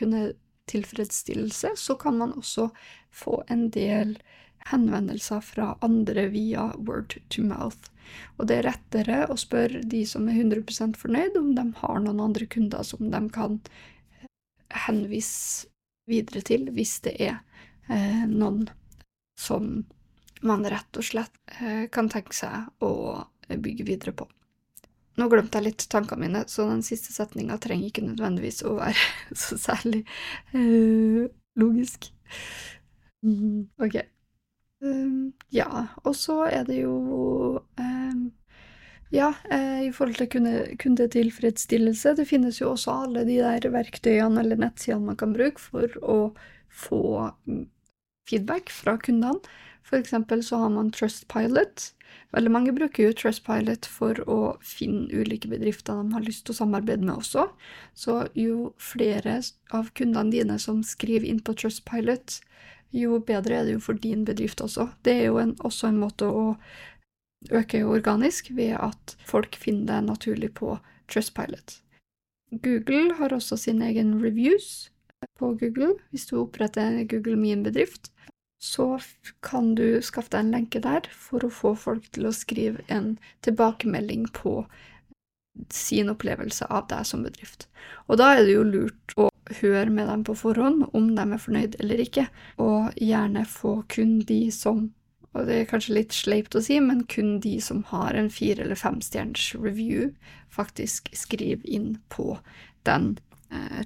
kundetilfredsstillelse, 0.65 1.71
så 1.75 1.95
kan 1.95 2.17
man 2.17 2.33
også 2.33 2.69
få 3.11 3.43
en 3.47 3.69
del 3.69 4.17
henvendelser 4.71 5.41
fra 5.41 5.77
andre 5.81 6.27
via 6.29 6.73
word 6.77 7.17
to 7.29 7.43
mouth. 7.43 7.89
Og 8.37 8.47
det 8.47 8.57
er 8.57 8.67
rettere 8.69 9.25
å 9.29 9.37
spørre 9.37 9.83
de 9.83 10.05
som 10.05 10.27
er 10.29 10.41
100% 10.43 10.97
fornøyd, 10.97 11.37
om 11.37 11.55
de 11.55 11.73
har 11.77 11.99
noen 11.99 12.19
andre 12.19 12.45
kunder 12.45 12.83
som 12.83 13.11
de 13.11 13.29
kan 13.29 13.59
henvise 14.87 15.67
videre 16.09 16.41
til 16.41 16.69
hvis 16.73 16.99
det 17.01 17.15
er 17.19 17.39
eh, 17.89 18.25
noen 18.29 18.67
som 19.39 19.85
man 20.45 20.65
rett 20.65 20.97
og 20.97 21.05
slett 21.05 21.33
eh, 21.61 21.87
kan 21.89 22.09
tenke 22.09 22.33
seg 22.33 22.69
å 22.85 23.25
bygge 23.49 23.85
videre 23.85 24.13
på. 24.13 24.27
Nå 25.15 25.27
glemte 25.31 25.59
jeg 25.59 25.69
litt 25.69 25.85
tankene 25.91 26.25
mine, 26.25 26.43
så 26.51 26.67
den 26.69 26.83
siste 26.83 27.13
setninga 27.15 27.57
trenger 27.63 27.89
ikke 27.89 28.03
nødvendigvis 28.03 28.63
å 28.67 28.75
være 28.79 29.05
så 29.45 29.59
særlig 29.59 30.03
eh, 30.53 31.25
logisk. 31.59 32.09
Mm, 33.25 33.67
ok. 33.81 34.01
Um, 34.85 35.33
ja, 35.55 35.87
og 36.03 36.17
så 36.19 36.41
er 36.51 36.65
det 36.67 36.81
jo 36.81 36.97
um, 37.79 38.25
ja, 39.15 39.31
eh, 39.49 39.85
i 39.87 39.91
forhold 39.95 40.19
til 40.19 40.29
kunde, 40.29 40.55
kundetilfredsstillelse. 40.81 42.15
Det 42.19 42.27
finnes 42.27 42.59
jo 42.61 42.73
også 42.73 42.97
alle 43.05 43.23
de 43.27 43.39
der 43.39 43.69
verktøyene 43.71 44.43
eller 44.43 44.59
nettsidene 44.61 45.13
man 45.13 45.19
kan 45.19 45.33
bruke 45.35 45.61
for 45.61 45.95
å 46.03 46.19
få 46.75 47.31
mm, 47.47 47.65
feedback 48.29 48.73
fra 48.73 48.97
kundene. 48.99 49.39
For 49.85 50.01
eksempel 50.01 50.41
så 50.43 50.57
har 50.63 50.71
man 50.73 50.89
Trustpilot. 50.91 51.91
Veldig 52.33 52.51
mange 52.51 52.73
bruker 52.75 53.05
jo 53.05 53.15
Trustpilot 53.15 53.85
for 53.89 54.17
å 54.29 54.39
finne 54.65 55.05
ulike 55.13 55.49
bedrifter 55.51 56.01
de 56.01 56.15
har 56.15 56.25
lyst 56.25 56.45
til 56.47 56.55
å 56.55 56.59
samarbeide 56.63 57.05
med 57.05 57.19
også. 57.19 57.45
Så 57.93 58.17
jo 58.33 58.71
flere 58.81 59.37
av 59.75 59.91
kundene 59.97 60.33
dine 60.33 60.57
som 60.61 60.81
skriver 60.83 61.27
inn 61.29 61.43
på 61.45 61.53
Trustpilot, 61.61 62.39
jo 62.95 63.19
bedre 63.27 63.59
er 63.59 63.67
det 63.67 63.75
jo 63.75 63.83
for 63.83 63.99
din 63.99 64.25
bedrift 64.25 64.61
også. 64.63 64.89
Det 65.05 65.15
er 65.19 65.25
jo 65.29 65.39
en, 65.41 65.53
også 65.67 65.91
en 65.91 66.01
måte 66.01 66.27
å 66.27 66.55
øke 67.53 67.83
organisk 67.85 68.49
ved 68.57 68.73
at 68.79 69.15
folk 69.27 69.57
finner 69.59 69.85
det 69.91 70.09
naturlig 70.09 70.53
på 70.57 70.77
Trustpilot. 71.11 71.79
Google 72.63 73.17
har 73.19 73.33
også 73.35 73.57
sin 73.59 73.81
egen 73.85 74.15
reviews 74.23 74.89
på 75.39 75.53
Google. 75.59 75.95
Hvis 76.09 76.27
du 76.29 76.37
oppretter 76.39 77.03
Google 77.09 77.35
Min 77.37 77.63
bedrift, 77.65 78.11
så 78.65 78.87
kan 79.45 79.75
du 79.77 80.01
skaffe 80.01 80.33
deg 80.33 80.41
en 80.41 80.51
lenke 80.55 80.81
der 80.81 81.07
for 81.13 81.45
å 81.45 81.53
få 81.53 81.75
folk 81.77 82.09
til 82.15 82.29
å 82.29 82.33
skrive 82.33 82.81
en 82.91 83.15
tilbakemelding 83.45 84.25
på 84.33 84.63
sin 85.71 86.09
opplevelse 86.11 86.67
av 86.73 86.89
deg 86.89 87.05
som 87.07 87.23
bedrift. 87.23 87.67
Og 88.09 88.19
da 88.19 88.33
er 88.35 88.43
det 88.43 88.55
jo 88.57 88.65
lurt 88.67 89.15
å 89.21 89.29
høre 89.61 89.93
med 89.93 90.09
dem 90.09 90.25
på 90.27 90.35
forhånd 90.39 90.89
om 90.97 91.13
de 91.15 91.25
er 91.25 91.41
fornøyd 91.41 91.77
eller 91.79 92.01
ikke, 92.07 92.25
og 92.57 92.97
gjerne 92.99 93.45
få 93.49 93.77
kun 93.95 94.19
de 94.27 94.43
som 94.53 94.87
og 95.35 95.49
det 95.49 95.55
er 95.59 95.65
kanskje 95.67 95.97
litt 95.97 96.13
sleipt 96.15 96.55
å 96.55 96.61
si, 96.63 96.77
men 96.79 97.01
kun 97.11 97.41
de 97.43 97.57
som 97.59 97.81
har 97.89 98.15
en 98.15 98.29
fire- 98.31 98.63
eller 98.63 98.79
femstjerners 98.79 99.49
review, 99.59 100.13
faktisk 100.47 101.11
skriver 101.11 101.67
inn 101.67 101.97
på 102.07 102.37
den 102.87 103.17
eh, 103.51 103.83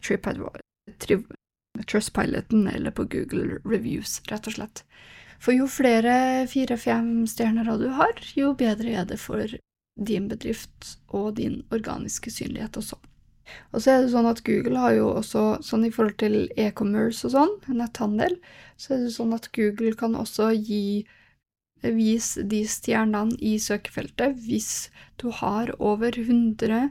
Trustpiloten 1.88 2.68
eller 2.68 2.92
på 2.92 3.06
Google 3.12 3.60
Reviews, 3.64 4.20
rett 4.32 4.48
og 4.50 4.58
slett. 4.58 4.84
For 5.40 5.56
jo 5.56 5.70
flere 5.72 6.48
fire-fem 6.52 7.24
stjerner 7.30 7.70
du 7.80 7.88
har, 7.96 8.16
jo 8.36 8.54
bedre 8.60 8.98
er 9.02 9.06
det 9.08 9.20
for 9.22 9.46
din 10.00 10.28
bedrift 10.32 10.98
og 11.08 11.38
din 11.40 11.62
organiske 11.76 12.32
synlighet 12.32 12.80
også. 12.80 13.00
Og 13.74 13.82
så 13.82 13.94
er 13.94 14.04
det 14.04 14.12
sånn 14.14 14.28
at 14.30 14.44
Google 14.46 14.82
har 14.82 14.94
jo 14.98 15.08
også, 15.22 15.44
sånn 15.66 15.88
i 15.88 15.92
forhold 15.94 16.20
til 16.22 16.36
e-commerce 16.60 17.26
og 17.26 17.34
sånn, 17.34 17.56
netthandel, 17.80 18.36
så 18.78 18.94
er 18.96 19.06
det 19.06 19.16
sånn 19.16 19.34
at 19.34 19.50
Google 19.56 19.96
kan 19.98 20.18
også 20.20 20.52
gi 20.54 21.08
vise 21.82 22.44
de 22.52 22.66
stjernene 22.68 23.38
i 23.40 23.56
søkefeltet 23.62 24.36
hvis 24.44 24.90
du 25.22 25.30
har 25.32 25.72
over 25.80 26.12
100 26.12 26.90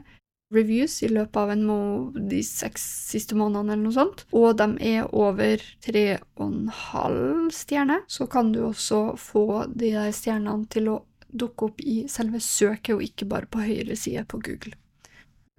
reviews 0.53 0.97
i 1.03 1.09
løpet 1.11 1.37
av 1.37 1.51
må 1.61 1.79
de 2.15 2.41
seks 2.45 2.83
siste 3.11 3.37
månedene, 3.37 3.75
eller 3.75 3.85
noe 3.85 3.97
sånt, 3.97 4.25
og 4.33 4.57
de 4.59 4.67
er 4.91 5.09
over 5.15 5.61
tre 5.85 6.05
og 6.39 6.45
en 6.47 6.73
halv 6.73 7.51
stjerne, 7.55 8.01
så 8.07 8.27
kan 8.31 8.51
du 8.55 8.63
også 8.65 9.03
få 9.19 9.45
de 9.69 9.93
der 9.93 10.11
stjernene 10.15 10.69
til 10.73 10.91
å 10.95 10.99
dukke 11.29 11.69
opp 11.69 11.81
i 11.85 12.01
selve 12.09 12.41
søket, 12.41 12.95
og 12.95 13.05
ikke 13.05 13.29
bare 13.29 13.49
på 13.49 13.61
høyre 13.61 13.97
side 13.99 14.25
på 14.29 14.41
Google. 14.45 14.73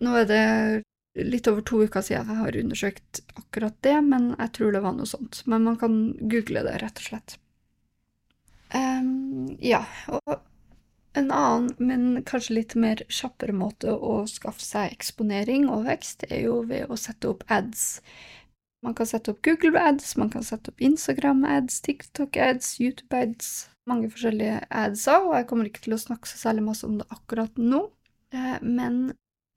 Nå 0.00 0.16
er 0.16 0.26
det 0.26 0.44
litt 1.26 1.48
over 1.50 1.62
to 1.66 1.82
uker 1.84 2.02
siden 2.04 2.30
jeg 2.30 2.40
har 2.40 2.58
undersøkt 2.62 3.22
akkurat 3.36 3.76
det, 3.86 3.96
men 4.06 4.32
jeg 4.36 4.52
tror 4.56 4.74
det 4.74 4.82
var 4.84 4.96
noe 4.96 5.08
sånt. 5.10 5.42
Men 5.50 5.66
man 5.66 5.78
kan 5.78 6.00
google 6.20 6.64
det, 6.66 6.78
rett 6.82 7.02
og 7.02 7.08
slett. 7.10 7.36
Um, 8.70 9.50
ja, 9.62 9.82
og 10.14 10.38
en 11.18 11.30
annen, 11.34 11.70
men 11.78 12.22
kanskje 12.26 12.56
litt 12.58 12.74
mer 12.78 13.02
kjappere 13.10 13.54
måte 13.56 13.92
å 13.92 14.22
skaffe 14.30 14.62
seg 14.62 14.92
eksponering 14.94 15.68
og 15.70 15.86
vekst, 15.88 16.26
er 16.30 16.44
jo 16.46 16.60
ved 16.70 16.90
å 16.90 16.98
sette 17.00 17.30
opp 17.30 17.42
ads. 17.50 18.00
Man 18.84 18.94
kan 18.96 19.08
sette 19.08 19.34
opp 19.34 19.42
Google 19.44 19.80
ads, 19.80 20.14
man 20.16 20.30
kan 20.32 20.44
sette 20.46 20.72
opp 20.72 20.80
Instagram 20.80 21.42
ads, 21.44 21.80
TikTok 21.84 22.38
ads, 22.40 22.76
YouTube 22.80 23.16
ads, 23.16 23.68
mange 23.90 24.10
forskjellige 24.12 24.60
adser, 24.70 25.26
og 25.26 25.34
jeg 25.36 25.48
kommer 25.50 25.68
ikke 25.68 25.84
til 25.88 25.96
å 25.96 26.00
snakke 26.00 26.30
så 26.30 26.38
særlig 26.46 26.64
masse 26.70 26.86
om 26.88 27.00
det 27.00 27.08
akkurat 27.12 27.58
nå, 27.60 27.82
eh, 28.32 28.56
men 28.62 29.02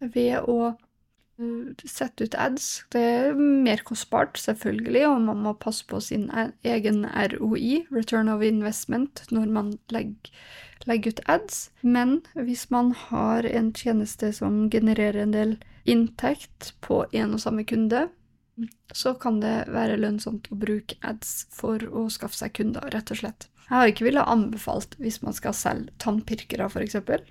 ved 0.01 0.49
å 0.49 0.73
sette 1.89 2.27
ut 2.27 2.35
ads. 2.37 2.83
Det 2.93 3.01
er 3.01 3.37
mer 3.37 3.81
kostbart, 3.85 4.37
selvfølgelig, 4.37 5.05
og 5.09 5.21
man 5.27 5.43
må 5.45 5.53
passe 5.57 5.85
på 5.89 5.99
sin 6.03 6.29
e-, 6.29 6.51
egen 6.63 7.05
ROI, 7.05 7.85
return 7.91 8.29
of 8.29 8.43
investment, 8.45 9.23
når 9.31 9.49
man 9.51 9.71
legger, 9.93 10.33
legger 10.85 11.15
ut 11.15 11.23
ads. 11.27 11.69
Men 11.81 12.21
hvis 12.33 12.69
man 12.71 12.91
har 13.07 13.47
en 13.49 13.71
tjeneste 13.73 14.33
som 14.33 14.67
genererer 14.69 15.23
en 15.23 15.33
del 15.35 15.55
inntekt 15.89 16.73
på 16.85 17.03
en 17.11 17.33
og 17.35 17.41
samme 17.43 17.65
kunde, 17.67 18.07
så 18.93 19.15
kan 19.17 19.39
det 19.41 19.63
være 19.73 19.97
lønnsomt 19.97 20.51
å 20.53 20.59
bruke 20.59 20.99
ads 21.01 21.47
for 21.53 21.81
å 21.89 22.05
skaffe 22.13 22.37
seg 22.37 22.53
kunder, 22.59 22.85
rett 22.93 23.09
og 23.09 23.23
slett. 23.23 23.47
Jeg 23.63 23.73
har 23.73 23.89
ikke 23.89 24.05
villet 24.05 24.29
anbefalt 24.29 24.93
hvis 25.01 25.23
man 25.23 25.33
skal 25.33 25.55
selge 25.57 25.95
tannpirkere, 26.03 26.67
f.eks., 26.69 26.99
for 27.01 27.25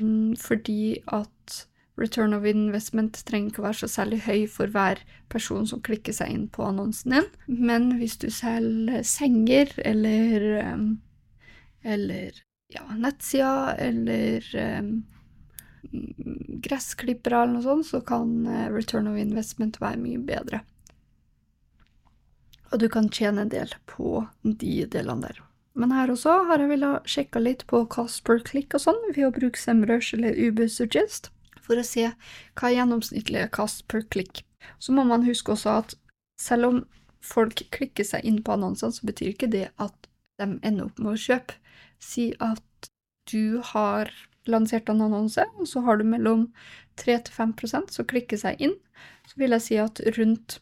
mm, 0.00 0.34
fordi 0.42 0.98
at 1.14 1.60
return 2.00 2.34
of 2.34 2.46
investment 2.48 3.20
trenger 3.28 3.52
ikke 3.52 3.62
å 3.62 3.66
være 3.68 3.80
så 3.84 3.90
særlig 3.90 4.20
høy 4.26 4.46
for 4.50 4.72
hver 4.74 5.00
person 5.32 5.66
som 5.68 5.82
klikker 5.84 6.16
seg 6.16 6.32
inn 6.34 6.46
på 6.50 6.64
annonsen 6.66 7.14
din, 7.14 7.28
men 7.46 7.92
hvis 8.00 8.18
du 8.22 8.28
selger 8.34 9.04
senger 9.06 9.70
eller 9.84 10.48
eller 11.84 12.40
ja, 12.72 12.82
nettsider 12.96 13.76
eller 13.78 14.46
um, 14.80 14.92
gressklippere 16.64 17.42
eller 17.42 17.58
noe 17.58 17.66
sånt, 17.66 17.88
så 17.90 18.00
kan 18.00 18.46
uh, 18.48 18.68
return 18.72 19.10
of 19.10 19.20
investment 19.20 19.78
være 19.82 20.00
mye 20.00 20.22
bedre. 20.24 20.64
Og 22.72 22.80
du 22.82 22.88
kan 22.90 23.10
tjene 23.12 23.44
en 23.44 23.52
del 23.52 23.70
på 23.86 24.24
de 24.42 24.78
delene 24.90 25.28
der. 25.28 25.42
Men 25.78 25.92
her 25.94 26.10
også 26.10 26.40
har 26.48 26.62
jeg 26.62 26.70
villet 26.70 27.10
sjekke 27.10 27.42
litt 27.42 27.64
på 27.70 27.82
cost 27.90 28.22
per 28.26 28.40
click 28.46 28.74
og 28.74 28.82
sånn 28.86 29.00
ved 29.10 29.26
å 29.28 29.34
bruke 29.34 29.60
Semrush 29.60 30.14
eller 30.16 30.38
Ubersuggest 30.38 31.30
for 31.64 31.80
å 31.80 31.86
se 31.86 32.10
hva 32.10 32.68
er 32.68 32.78
gjennomsnittlige 32.78 33.50
kast 33.54 33.86
per 33.90 34.04
klikk. 34.12 34.42
Så 34.78 34.94
må 34.96 35.04
man 35.08 35.26
huske 35.26 35.54
også 35.54 35.78
at 35.82 35.96
selv 36.40 36.70
om 36.70 36.82
folk 37.24 37.64
klikker 37.74 38.06
seg 38.06 38.24
inn 38.28 38.42
på 38.44 38.56
annonsene, 38.56 38.92
så 38.92 39.08
betyr 39.08 39.32
ikke 39.32 39.52
det 39.52 39.68
at 39.80 40.08
de 40.40 40.48
ender 40.66 40.88
opp 40.88 41.00
med 41.00 41.14
å 41.14 41.20
kjøpe. 41.20 41.56
Si 42.02 42.32
at 42.42 42.90
du 43.30 43.60
har 43.72 44.10
lansert 44.50 44.90
en 44.92 45.00
annonse, 45.06 45.46
og 45.56 45.68
så 45.68 45.80
har 45.86 45.98
du 45.98 46.04
mellom 46.08 46.48
3-5% 47.00 47.94
som 47.94 48.08
klikker 48.08 48.40
seg 48.40 48.60
inn. 48.60 48.76
Så 49.30 49.40
vil 49.40 49.56
jeg 49.56 49.64
si 49.64 49.78
at 49.80 50.02
rundt 50.18 50.58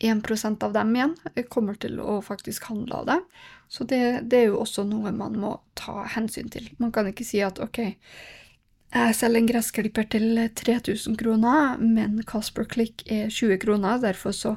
1% 0.00 0.64
av 0.64 0.72
dem 0.72 0.94
igjen 0.96 1.14
kommer 1.52 1.76
til 1.80 2.00
å 2.00 2.18
faktisk 2.24 2.70
handle 2.70 3.02
av 3.02 3.06
det. 3.10 3.18
Så 3.68 3.84
det, 3.84 4.00
det 4.30 4.40
er 4.40 4.48
jo 4.50 4.62
også 4.62 4.86
noe 4.88 5.12
man 5.12 5.36
må 5.40 5.52
ta 5.78 6.06
hensyn 6.16 6.48
til. 6.52 6.70
Man 6.80 6.94
kan 6.94 7.08
ikke 7.10 7.26
si 7.28 7.42
at 7.44 7.60
ok, 7.62 7.82
jeg 8.94 9.14
selger 9.18 9.40
en 9.40 9.48
gressklipper 9.50 10.04
til 10.12 10.26
3000 10.56 11.16
kroner, 11.20 11.76
men 11.82 12.22
Casper 12.26 12.64
Click 12.70 13.02
er 13.10 13.30
20 13.32 13.58
kroner. 13.62 14.00
Derfor 14.02 14.32
så 14.36 14.52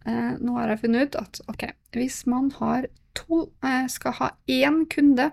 eh, 0.08 0.32
nå 0.40 0.52
har 0.56 0.68
jeg 0.72 0.80
funnet 0.84 1.02
ut 1.02 1.14
at 1.20 1.40
ok, 1.52 1.62
hvis 1.96 2.16
man 2.30 2.44
har 2.56 2.80
to, 3.18 3.36
eh, 3.64 3.86
skal 3.88 4.12
ha 4.20 4.28
én 4.48 4.86
kunde 4.88 5.30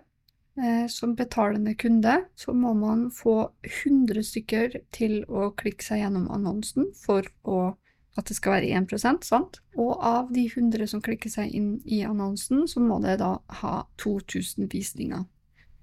som 0.90 1.16
betalende 1.20 1.74
kunde, 1.76 2.14
så 2.40 2.54
må 2.56 2.74
man 2.74 3.10
få 3.12 3.50
100 3.68 4.24
stykker 4.24 4.78
til 4.96 5.18
å 5.28 5.50
klikke 5.60 5.84
seg 5.84 6.00
gjennom 6.00 6.30
annonsen 6.32 6.92
for 6.96 7.28
å, 7.44 7.74
at 8.16 8.30
det 8.30 8.38
skal 8.38 8.56
være 8.58 8.70
1% 8.80 9.28
sant? 9.28 9.60
Og 9.76 9.98
av 10.00 10.32
de 10.32 10.46
100 10.48 10.88
som 10.94 11.04
klikker 11.04 11.34
seg 11.34 11.52
inn 11.52 11.74
i 11.84 12.06
annonsen, 12.08 12.64
så 12.72 12.84
må 12.84 13.02
det 13.04 13.18
da 13.20 13.34
ha 13.62 13.76
2000 14.02 14.70
visninger 14.72 15.26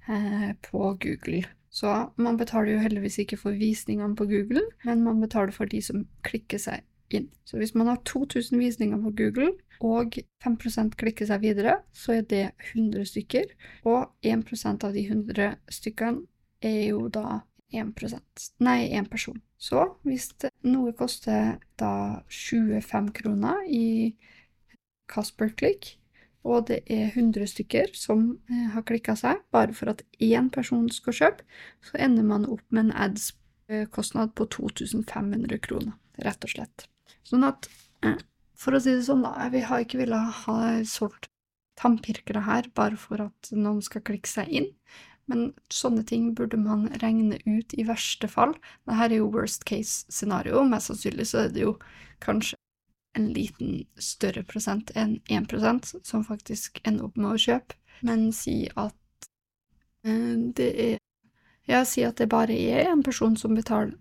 eh, 0.08 0.52
på 0.64 0.94
Google. 1.04 1.44
Så 1.72 1.92
man 2.20 2.37
betaler 2.40 2.74
jo 2.74 2.82
heldigvis 2.85 3.18
ikke 3.22 3.40
for 3.40 3.56
visningene 3.56 4.16
på 4.16 4.26
Google, 4.28 4.64
men 4.85 5.04
man 5.04 5.20
betaler 5.20 5.52
for 5.56 5.68
de 5.68 5.80
som 5.85 6.04
klikker 6.24 6.61
seg 6.61 6.85
inn. 7.18 7.29
Så 7.44 7.59
hvis 7.61 7.75
man 7.75 7.90
har 7.90 8.01
2000 8.09 8.59
visninger 8.59 8.98
på 9.03 9.14
Google, 9.18 9.53
og 9.83 10.18
5% 10.44 10.94
klikker 10.98 11.27
seg 11.27 11.42
videre, 11.42 11.81
så 11.92 12.18
er 12.18 12.27
det 12.31 12.44
100 12.72 13.07
stykker. 13.11 13.48
Og 13.88 14.12
1% 14.22 14.87
av 14.87 14.94
de 14.94 15.07
100 15.09 15.57
stykkene 15.75 16.27
er 16.62 16.92
jo 16.92 17.09
da 17.12 17.42
1% 17.72 18.53
Nei, 18.62 18.92
én 18.92 19.09
person. 19.09 19.40
Så 19.59 19.87
hvis 20.07 20.29
noe 20.66 20.92
koster 20.98 21.57
da 21.81 22.22
25 22.29 23.11
kroner 23.16 23.64
i 23.66 24.12
Casper 25.11 25.53
Click, 25.57 25.96
og 26.42 26.66
det 26.68 26.81
er 26.90 27.12
100 27.14 27.46
stykker 27.46 27.92
som 27.94 28.25
eh, 28.51 28.70
har 28.75 28.85
klikka 28.87 29.14
seg, 29.18 29.44
bare 29.55 29.75
for 29.77 29.92
at 29.92 30.03
én 30.18 30.51
person 30.53 30.88
skal 30.90 31.18
kjøpe, 31.18 31.46
så 31.87 32.01
ender 32.03 32.27
man 32.27 32.48
opp 32.51 32.64
med 32.70 32.88
en 32.88 32.96
ads-kostnad 33.07 34.35
på 34.35 34.48
2500 34.51 35.62
kroner, 35.62 35.94
rett 36.27 36.44
og 36.44 36.57
slett. 36.57 36.88
Sånn 37.28 37.46
at, 37.46 37.68
eh, 38.02 38.18
for 38.54 38.76
å 38.76 38.80
si 38.82 38.94
det 38.96 39.06
sånn, 39.06 39.24
da, 39.24 39.48
vi 39.52 39.62
har 39.66 39.85
ikke 39.85 40.02
villet 40.02 40.42
ha 40.44 40.58
solgt 40.88 41.28
tannpirkere 41.80 42.44
her 42.46 42.68
bare 42.76 42.98
for 43.00 43.22
at 43.24 43.52
noen 43.56 43.82
skal 43.82 44.04
klikke 44.06 44.30
seg 44.30 44.50
inn, 44.52 44.68
men 45.30 45.52
sånne 45.72 46.04
ting 46.06 46.32
burde 46.37 46.58
man 46.61 46.88
regne 47.02 47.38
ut 47.46 47.74
i 47.78 47.87
verste 47.88 48.28
fall. 48.30 48.54
Dette 48.88 49.06
er 49.08 49.16
jo 49.20 49.30
worst 49.32 49.64
case 49.68 50.04
scenario, 50.12 50.64
mest 50.68 50.90
sannsynlig 50.90 51.28
så 51.30 51.46
er 51.46 51.54
det 51.54 51.64
jo 51.64 51.76
kanskje 52.22 52.58
en 53.18 53.28
liten 53.37 53.85
større 54.00 54.42
prosent 54.48 54.92
enn 54.96 55.18
1% 55.28 55.94
som 56.06 56.24
faktisk 56.24 56.80
ender 56.88 57.08
opp 57.08 57.18
med 57.20 57.35
å 57.35 57.40
kjøpe, 57.40 57.76
men 58.02 58.30
si 58.37 58.66
at 58.72 59.28
eh, 60.06 60.37
det 60.58 60.72
er 60.88 60.98
Ja, 61.70 61.85
si 61.87 62.02
at 62.02 62.18
det 62.18 62.26
bare 62.26 62.56
er 62.58 62.88
en 62.90 63.04
person 63.06 63.37
som 63.38 63.54
betaler 63.54 63.92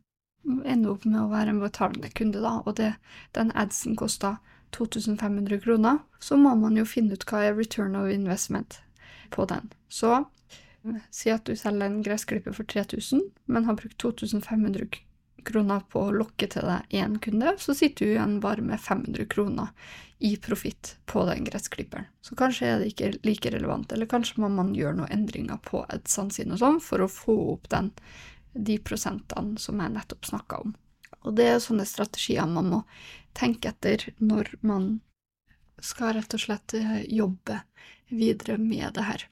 ender 0.44 0.94
opp 0.94 1.06
med 1.06 1.22
å 1.22 1.30
være 1.32 1.54
en 1.54 1.62
betalende 1.62 2.10
kunde, 2.18 2.42
da, 2.44 2.58
og 2.66 2.78
det, 2.80 2.94
den 3.38 3.54
adsen 3.58 3.98
koster 4.00 4.40
2500 4.76 5.60
kroner, 5.64 6.00
så 6.20 6.38
må 6.40 6.56
man 6.56 6.78
jo 6.80 6.88
finne 6.88 7.18
ut 7.18 7.26
hva 7.30 7.44
er 7.46 7.58
return 7.58 7.98
of 8.00 8.10
investment 8.12 8.80
på 9.32 9.46
den. 9.50 9.72
Så 9.92 10.24
si 11.14 11.30
at 11.30 11.46
du 11.46 11.56
selger 11.56 11.88
en 11.88 12.02
gressklipper 12.06 12.56
for 12.56 12.68
3000, 12.68 13.22
men 13.46 13.68
har 13.68 13.78
brukt 13.78 14.00
2500 14.02 14.88
kroner 15.46 15.84
på 15.90 16.06
å 16.06 16.14
lokke 16.14 16.48
til 16.54 16.66
deg 16.68 16.96
én 17.02 17.18
kunde, 17.22 17.56
så 17.62 17.74
sitter 17.78 18.06
du 18.06 18.16
igjen 18.16 18.40
bare 18.44 18.64
med 18.66 18.82
500 18.82 19.26
kroner 19.30 19.72
i 20.22 20.36
profitt 20.38 20.96
på 21.10 21.24
den 21.26 21.48
gressklipperen. 21.48 22.06
Så 22.22 22.38
kanskje 22.38 22.68
er 22.70 22.82
det 22.82 22.92
ikke 22.92 23.14
like 23.26 23.54
relevant, 23.54 23.92
eller 23.92 24.10
kanskje 24.10 24.44
må 24.44 24.52
man 24.54 24.76
gjøre 24.78 25.00
noen 25.00 25.14
endringer 25.14 25.62
på 25.66 25.82
adsene 25.90 26.34
sine 26.34 26.58
og 26.58 26.62
sånn 26.62 26.78
for 26.84 27.02
å 27.02 27.10
få 27.10 27.38
opp 27.56 27.72
den 27.74 27.90
de 28.54 28.78
prosentene 28.84 29.60
som 29.62 29.80
jeg 29.82 29.94
nettopp 29.94 30.28
snakka 30.28 30.62
om. 30.66 30.76
Og 31.22 31.36
det 31.38 31.48
er 31.48 31.62
sånne 31.62 31.86
strategier 31.88 32.48
man 32.50 32.70
må 32.72 32.80
tenke 33.38 33.72
etter 33.72 34.10
når 34.20 34.54
man 34.66 34.96
skal 35.82 36.16
rett 36.18 36.34
og 36.36 36.44
slett 36.44 36.76
eh, 36.78 37.04
jobbe 37.10 37.62
videre 38.12 38.58
med 38.62 38.94
det 38.98 39.06
her. 39.08 39.28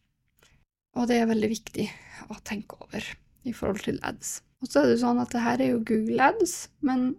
Og 0.98 1.10
det 1.10 1.20
er 1.20 1.30
veldig 1.30 1.50
viktig 1.52 1.86
å 2.34 2.40
tenke 2.46 2.80
over 2.82 3.06
i 3.48 3.54
forhold 3.56 3.84
til 3.86 4.00
ads. 4.06 4.40
Og 4.60 4.72
så 4.72 4.82
er 4.82 4.92
det 4.92 5.00
sånn 5.04 5.22
at 5.22 5.32
det 5.34 5.44
her 5.44 5.62
er 5.62 5.74
jo 5.74 5.86
Google 5.88 6.32
ads, 6.32 6.56
men 6.84 7.14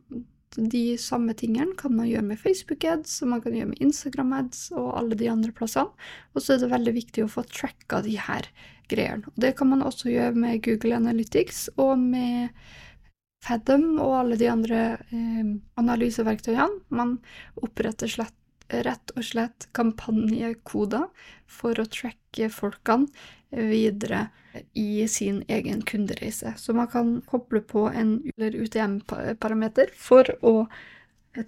de 0.57 0.99
samme 0.99 1.35
tingene 1.39 1.77
kan 1.79 1.95
man 1.95 2.09
gjøre 2.11 2.27
med 2.33 2.41
Facebook 2.41 2.85
ads, 2.85 3.21
og 3.23 3.31
man 3.33 3.43
kan 3.45 3.55
gjøre 3.55 3.71
med 3.71 3.83
Instagram 3.85 4.35
ads 4.41 4.67
og 4.75 4.91
alle 4.99 5.19
de 5.19 5.31
andre 5.31 5.55
plassene. 5.57 5.95
Og 6.35 6.43
så 6.43 6.57
er 6.57 6.65
det 6.65 6.73
veldig 6.73 6.95
viktig 6.97 7.25
å 7.25 7.31
få 7.31 7.47
tracka 7.49 8.03
de 8.07 8.17
her 8.19 8.51
greiene. 8.91 9.27
Og 9.31 9.41
det 9.41 9.55
kan 9.59 9.71
man 9.73 9.85
også 9.87 10.11
gjøre 10.13 10.37
med 10.37 10.61
Google 10.67 10.99
Analytics 10.99 11.69
og 11.81 11.97
med 12.01 12.51
Fathom 13.45 13.95
og 14.03 14.19
alle 14.19 14.37
de 14.41 14.51
andre 14.53 14.83
eh, 15.15 15.55
analyseverktøyene. 15.81 16.83
Man 16.93 17.17
oppretter 17.63 18.11
slett, 18.11 18.37
rett 18.71 19.15
og 19.17 19.25
slett 19.27 19.69
kampanjekoder 19.77 21.09
for 21.51 21.81
å 21.81 21.89
tracke 21.91 22.51
folkene 22.53 23.09
videre 23.51 24.29
i 24.79 25.09
sin 25.09 25.43
egen 25.49 25.83
kundereise. 25.83 26.53
Så 26.57 26.75
man 26.75 26.91
kan 26.91 27.17
koble 27.27 27.63
på 27.67 27.89
en 27.89 28.19
UTM-parameter 28.37 29.91
for 29.97 30.31
å 30.47 30.55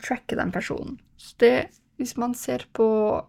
tracke 0.03 0.39
den 0.39 0.53
personen. 0.55 0.99
Så 1.17 1.37
det 1.43 1.55
hvis 2.03 2.17
man 2.19 2.33
ser 2.35 2.65
på 2.75 2.85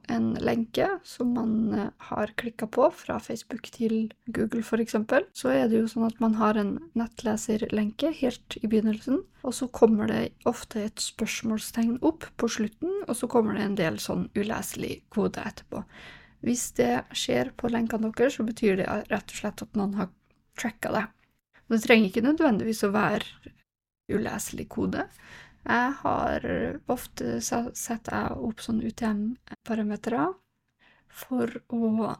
en 0.09 0.31
lenke 0.41 0.87
som 1.05 1.35
man 1.35 1.51
eh, 1.77 1.91
har 2.09 2.33
klikka 2.41 2.65
på 2.73 2.87
fra 2.97 3.19
Facebook 3.21 3.69
til 3.75 4.09
Google 4.25 4.63
f.eks., 4.65 4.95
så 5.37 5.51
er 5.53 5.69
det 5.69 5.83
jo 5.83 5.91
sånn 5.91 6.07
at 6.07 6.17
man 6.23 6.39
har 6.39 6.57
en 6.57 6.79
nettleserlenke 6.97 8.09
helt 8.17 8.57
i 8.61 8.65
begynnelsen, 8.65 9.21
og 9.45 9.53
så 9.53 9.69
kommer 9.69 10.09
det 10.09 10.23
ofte 10.49 10.87
et 10.87 11.05
spørsmålstegn 11.05 11.99
opp 12.01 12.25
på 12.41 12.49
slutten, 12.49 13.03
og 13.05 13.15
så 13.19 13.29
kommer 13.29 13.59
det 13.59 13.67
en 13.67 13.79
del 13.79 14.01
sånn 14.01 14.25
uleselig 14.33 15.03
kode 15.13 15.45
etterpå. 15.45 15.83
Hvis 16.43 16.71
det 16.75 17.05
skjer 17.15 17.53
på 17.55 17.69
lenkene 17.71 18.09
deres, 18.17 18.39
så 18.39 18.47
betyr 18.47 18.81
det 18.81 18.89
rett 19.13 19.29
og 19.29 19.37
slett 19.37 19.63
at 19.63 19.77
noen 19.79 19.95
har 20.01 20.09
tracka 20.59 20.91
det. 20.97 21.05
Det 21.71 21.83
trenger 21.85 22.09
ikke 22.09 22.25
nødvendigvis 22.25 22.83
å 22.85 22.93
være 22.93 23.53
uleselig 24.11 24.67
kode. 24.73 25.05
Jeg 25.63 25.91
har 26.01 26.45
ofte 26.91 27.37
satt 27.43 28.09
opp 28.11 28.63
sånne 28.63 28.89
UTM-parametere 28.91 30.25
for 31.07 31.53
å 31.71 32.11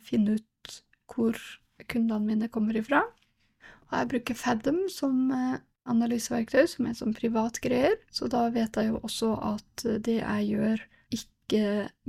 finne 0.00 0.38
ut 0.38 0.76
hvor 1.12 1.36
kundene 1.90 2.24
mine 2.24 2.48
kommer 2.52 2.78
ifra. 2.78 3.02
Og 3.86 3.98
jeg 3.98 4.10
bruker 4.14 4.38
Fathom 4.38 4.86
som 4.90 5.28
eh, 5.34 5.58
analyseverktøy, 5.86 6.64
som 6.70 6.88
er 6.88 6.96
sånn 6.98 7.14
privatgreier, 7.14 7.98
så 8.10 8.30
da 8.32 8.46
vet 8.54 8.78
jeg 8.80 8.90
jo 8.90 9.02
også 9.06 9.34
at 9.52 9.86
det 10.06 10.18
jeg 10.22 10.48
gjør, 10.54 10.82
ikke 11.20 11.62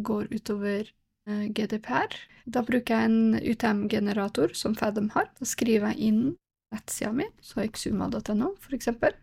går 0.08 0.32
utover 0.34 0.88
eh, 1.28 1.46
GDPR. 1.52 2.16
Da 2.48 2.64
bruker 2.66 2.96
jeg 2.96 3.12
en 3.12 3.38
UTM-generator 3.44 4.56
som 4.58 4.76
Fathom 4.78 5.12
har. 5.14 5.30
Da 5.38 5.46
skriver 5.46 5.92
jeg 5.94 6.12
inn 6.14 6.26
nettsida 6.74 7.12
mi, 7.16 7.28
så 7.44 7.62
eksuma.no, 7.68 8.56
for 8.64 8.76
eksempel 8.76 9.16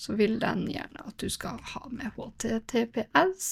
så 0.00 0.16
vil 0.16 0.38
den 0.40 0.64
gjerne 0.70 1.04
at 1.04 1.18
du 1.20 1.28
skal 1.32 1.58
ha 1.74 1.82
med 1.92 2.14
https 2.16 3.44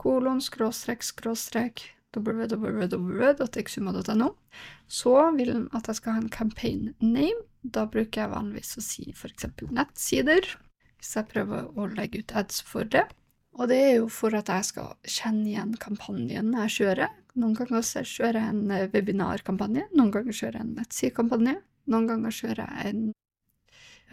kolon 0.00 0.40
skråstrek 0.40 1.04
skråstrek 1.04 1.84
www.exuma.no. 2.16 4.28
Så 4.88 5.30
vil 5.36 5.52
den 5.52 5.68
at 5.76 5.88
jeg 5.90 5.98
skal 5.98 6.16
ha 6.16 6.22
en 6.22 6.32
campaign 6.32 6.94
name. 7.00 7.42
Da 7.60 7.84
bruker 7.90 8.22
jeg 8.22 8.32
vanligvis 8.32 8.78
å 8.78 8.82
si 8.84 9.12
f.eks. 9.12 9.44
nettsider, 9.74 10.42
hvis 10.96 11.16
jeg 11.18 11.28
prøver 11.32 11.66
å 11.76 11.86
legge 11.92 12.18
ut 12.22 12.32
ads 12.38 12.62
for 12.64 12.84
det. 12.88 13.04
Og 13.56 13.68
det 13.68 13.80
er 13.82 13.94
jo 13.98 14.08
for 14.12 14.36
at 14.36 14.48
jeg 14.52 14.64
skal 14.70 14.90
kjenne 15.02 15.48
igjen 15.50 15.76
kampanjen 15.82 16.54
jeg 16.60 16.74
kjører. 16.78 17.10
Noen 17.36 17.56
ganger 17.58 17.82
kjører 17.84 18.40
jeg 18.40 18.48
en 18.54 18.90
webinarkampanje, 18.94 19.84
noen 19.96 20.12
ganger 20.14 20.34
kjører 20.36 20.58
jeg 20.60 20.64
en 20.64 20.76
nettsidekampanje, 20.78 21.56
noen 21.92 22.06
ganger 22.08 22.32
kjører 22.32 22.64
jeg 22.64 22.94
en 22.94 23.02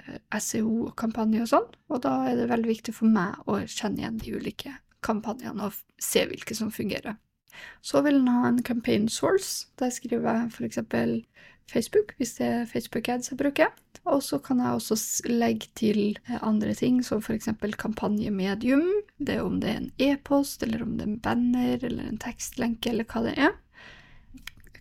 Eh, 0.02 0.40
SEO-kampanje 0.40 1.44
og 1.44 1.52
sånn, 1.52 1.68
og 1.94 2.02
da 2.06 2.16
er 2.30 2.40
det 2.40 2.50
veldig 2.50 2.72
viktig 2.72 2.96
for 2.98 3.10
meg 3.14 3.38
å 3.46 3.60
kjenne 3.70 4.02
igjen 4.02 4.18
de 4.22 4.34
ulike 4.34 4.72
kampanjene 5.06 5.68
og 5.68 5.78
se 6.02 6.24
hvilke 6.30 6.56
som 6.58 6.72
fungerer. 6.74 7.20
Så 7.86 8.02
vil 8.02 8.18
den 8.18 8.32
ha 8.32 8.48
en 8.50 8.64
campaign 8.66 9.06
source. 9.12 9.68
Der 9.78 9.92
skriver 9.94 10.26
jeg 10.26 10.66
eksempel 10.66 11.20
Facebook, 11.70 12.16
hvis 12.18 12.34
det 12.40 12.48
er 12.48 12.66
Facebook 12.66 13.08
ads 13.10 13.30
jeg 13.30 13.38
bruker. 13.38 13.70
Og 14.10 14.24
så 14.26 14.40
kan 14.42 14.60
jeg 14.60 14.74
også 14.74 14.98
legge 15.30 15.70
til 15.78 16.18
eh, 16.28 16.40
andre 16.42 16.74
ting, 16.74 17.04
som 17.06 17.22
eksempel 17.30 17.76
kampanjemedium. 17.78 18.90
Det 19.20 19.38
er 19.38 19.46
om 19.46 19.62
det 19.62 19.70
er 19.70 19.78
en 19.84 19.92
e-post, 20.00 20.64
eller 20.64 20.82
om 20.84 20.98
det 20.98 21.06
er 21.06 21.12
en 21.12 21.20
banner, 21.20 21.78
eller 21.84 22.10
en 22.10 22.18
tekstlenke, 22.18 22.90
eller 22.90 23.06
hva 23.06 23.28
det 23.30 23.38
er. 23.38 23.54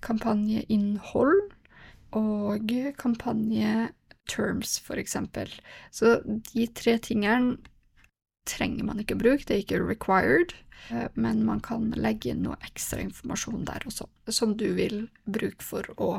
Kampanjeinnhold 0.02 1.52
og 2.18 2.72
kampanje 2.98 3.92
terms, 4.30 4.78
eksempel. 4.90 5.50
Så 5.90 6.20
de 6.52 6.66
tre 6.66 6.98
tingene 7.02 7.56
trenger 8.48 8.86
man 8.86 9.00
ikke 9.02 9.18
bruke, 9.18 9.46
det 9.46 9.54
er 9.54 9.62
ikke 9.62 9.82
required, 9.84 10.54
eh, 10.90 11.08
men 11.14 11.44
man 11.46 11.60
kan 11.62 11.92
legge 11.96 12.32
inn 12.32 12.42
noe 12.46 12.58
ekstra 12.66 13.02
informasjon 13.04 13.66
der 13.68 13.86
også, 13.86 14.08
som 14.34 14.56
du 14.58 14.72
vil 14.78 15.06
bruke 15.30 15.62
for 15.62 15.86
å 15.96 16.12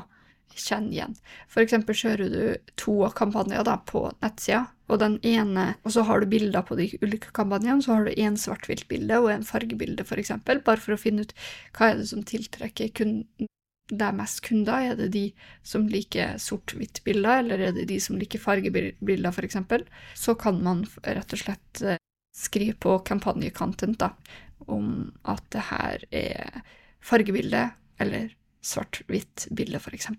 kjenne 0.54 0.94
igjen. 0.94 1.16
Eksempel 1.58 1.98
kjører 1.98 2.30
du 2.32 2.72
to 2.80 2.96
kampanjer 3.18 3.66
da, 3.68 3.80
på 3.90 4.06
nettsida, 4.24 4.68
og 4.92 5.00
den 5.02 5.18
ene, 5.26 5.74
og 5.84 5.96
så 5.96 6.04
har 6.08 6.22
du 6.22 6.30
bilder 6.30 6.64
på 6.68 6.78
de 6.78 6.90
ulike 7.02 7.32
kampanjene, 7.36 7.82
så 7.84 7.98
har 7.98 8.06
du 8.08 8.14
én 8.14 8.38
svart-hvitt-bilde 8.40 9.20
og 9.24 9.32
en 9.34 9.48
fargebilde, 9.48 10.06
eksempel, 10.20 10.62
bare 10.64 10.84
for 10.84 10.96
å 10.96 11.00
finne 11.02 11.26
ut 11.26 11.34
hva 11.74 11.92
er 11.92 12.00
det 12.02 12.12
som 12.12 12.24
tiltrekker 12.28 12.94
kunden 12.96 13.50
det 13.98 14.08
er 14.08 14.18
mest 14.18 14.42
kunder? 14.46 14.92
Er 14.92 15.00
det 15.00 15.10
de 15.14 15.26
som 15.66 15.88
liker 15.90 16.38
sort-hvitt-bilder, 16.42 17.44
eller 17.44 17.68
er 17.68 17.76
det 17.76 17.88
de 17.92 18.00
som 18.02 18.18
liker 18.20 18.42
fargebilder, 18.42 19.32
f.eks.? 19.32 19.60
Så 20.18 20.36
kan 20.40 20.62
man 20.66 20.86
rett 21.04 21.36
og 21.36 21.44
slett 21.44 21.84
eh, 21.84 22.02
skrive 22.36 22.76
på 22.82 22.98
kampanjekanten 23.08 23.96
om 24.68 25.12
at 25.30 25.44
det 25.54 25.66
her 25.70 26.06
er 26.12 26.64
fargebilde 27.04 27.68
eller 28.02 28.34
svart-hvitt-bilde, 28.64 29.80
f.eks. 29.80 30.10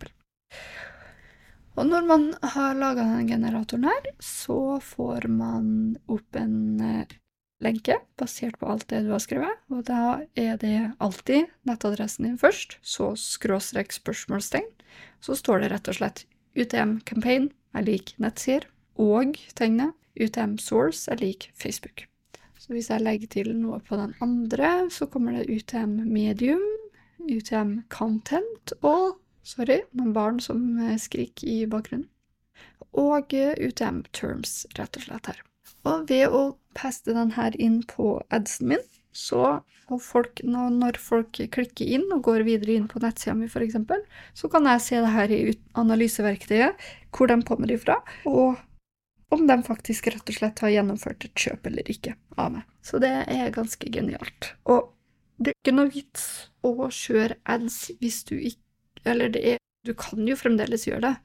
Og 1.75 1.89
når 1.91 2.07
man 2.07 2.27
har 2.55 2.77
laga 2.79 3.03
den 3.09 3.29
generatoren 3.29 3.89
her, 3.89 4.11
så 4.23 4.79
får 4.85 5.27
man 5.33 5.97
opp 6.07 6.39
en 6.39 6.81
eh, 6.81 7.15
lenke 7.65 7.99
basert 8.21 8.59
på 8.61 8.69
alt 8.71 8.87
det 8.93 9.03
du 9.07 9.11
har 9.15 9.23
skrevet, 9.23 9.61
og 9.73 9.85
da 9.89 10.21
er 10.39 10.59
det 10.61 10.77
alltid 11.03 11.51
nettadressen 11.69 12.29
din 12.29 12.39
først, 12.41 12.79
så 12.83 13.13
skråstrek 13.19 13.95
spørsmålstegn. 13.95 14.69
Så 15.25 15.37
står 15.41 15.65
det 15.65 15.73
rett 15.73 15.91
og 15.91 15.99
slett 15.99 16.25
UTM 16.55 17.01
Campaign 17.09 17.51
er 17.75 17.87
lik 17.87 18.15
nettsider, 18.23 18.69
og 19.01 19.39
tegnet 19.59 19.97
UTM 20.15 20.59
Source 20.63 21.11
er 21.11 21.19
lik 21.19 21.49
Facebook. 21.59 22.07
Så 22.59 22.73
hvis 22.73 22.89
jeg 22.89 23.03
legger 23.03 23.29
til 23.29 23.51
noe 23.59 23.81
på 23.85 23.99
den 23.99 24.15
andre, 24.25 24.87
så 24.91 25.09
kommer 25.11 25.35
det 25.37 25.51
UTM 25.51 25.99
Medium, 26.09 26.63
UTM 27.25 27.83
Content 27.93 28.73
og 28.81 29.19
Sorry, 29.45 29.83
noen 29.93 30.15
barn 30.17 30.39
som 30.41 30.79
skriker 30.97 31.45
i 31.45 31.57
bakgrunnen. 31.69 32.09
Og 32.97 33.35
UTM 33.35 34.05
Terms, 34.17 34.63
rett 34.79 34.97
og 34.97 35.05
slett 35.05 35.29
her. 35.29 35.43
Og 35.85 36.09
ved 36.09 36.33
å 36.33 36.43
paste 36.77 37.15
den 37.15 37.35
her 37.37 37.55
inn 37.61 37.83
på 37.89 38.19
adsen 38.35 38.73
min, 38.73 38.85
så 39.15 39.61
folk, 40.01 40.41
når 40.43 40.99
folk 40.99 41.39
klikker 41.55 41.91
inn 41.97 42.07
og 42.15 42.25
går 42.27 42.45
videre 42.49 42.79
inn 42.79 42.87
på 42.91 43.03
nettsida 43.03 43.37
mi, 43.39 43.47
f.eks., 43.47 43.77
så 44.35 44.51
kan 44.51 44.67
jeg 44.71 44.83
se 44.83 45.01
det 45.05 45.13
her 45.15 45.35
i 45.35 45.43
analyseverktøyet, 45.79 46.87
hvor 47.15 47.31
de 47.31 47.39
kommer 47.47 47.71
ifra, 47.71 48.01
og 48.27 48.57
om 49.35 49.47
de 49.47 49.57
faktisk 49.67 50.09
rett 50.13 50.31
og 50.31 50.39
slett 50.39 50.63
har 50.63 50.73
gjennomført 50.77 51.27
et 51.27 51.45
kjøp 51.47 51.67
eller 51.71 51.91
ikke 51.91 52.15
av 52.39 52.57
meg. 52.57 52.67
Så 52.87 53.01
det 53.03 53.13
er 53.31 53.55
ganske 53.55 53.91
genialt. 53.91 54.53
Og 54.71 54.93
det 55.39 55.53
er 55.53 55.61
ikke 55.63 55.77
noe 55.77 55.91
vits 55.91 56.27
å 56.65 56.89
kjøre 56.95 57.39
ads 57.51 57.79
hvis 58.01 58.23
du 58.29 58.37
ikke 58.39 58.63
Eller 59.05 59.29
det 59.29 59.41
er 59.45 59.59
Du 59.85 59.93
kan 59.99 60.23
jo 60.25 60.37
fremdeles 60.39 60.87
gjøre 60.87 61.03
det, 61.05 61.17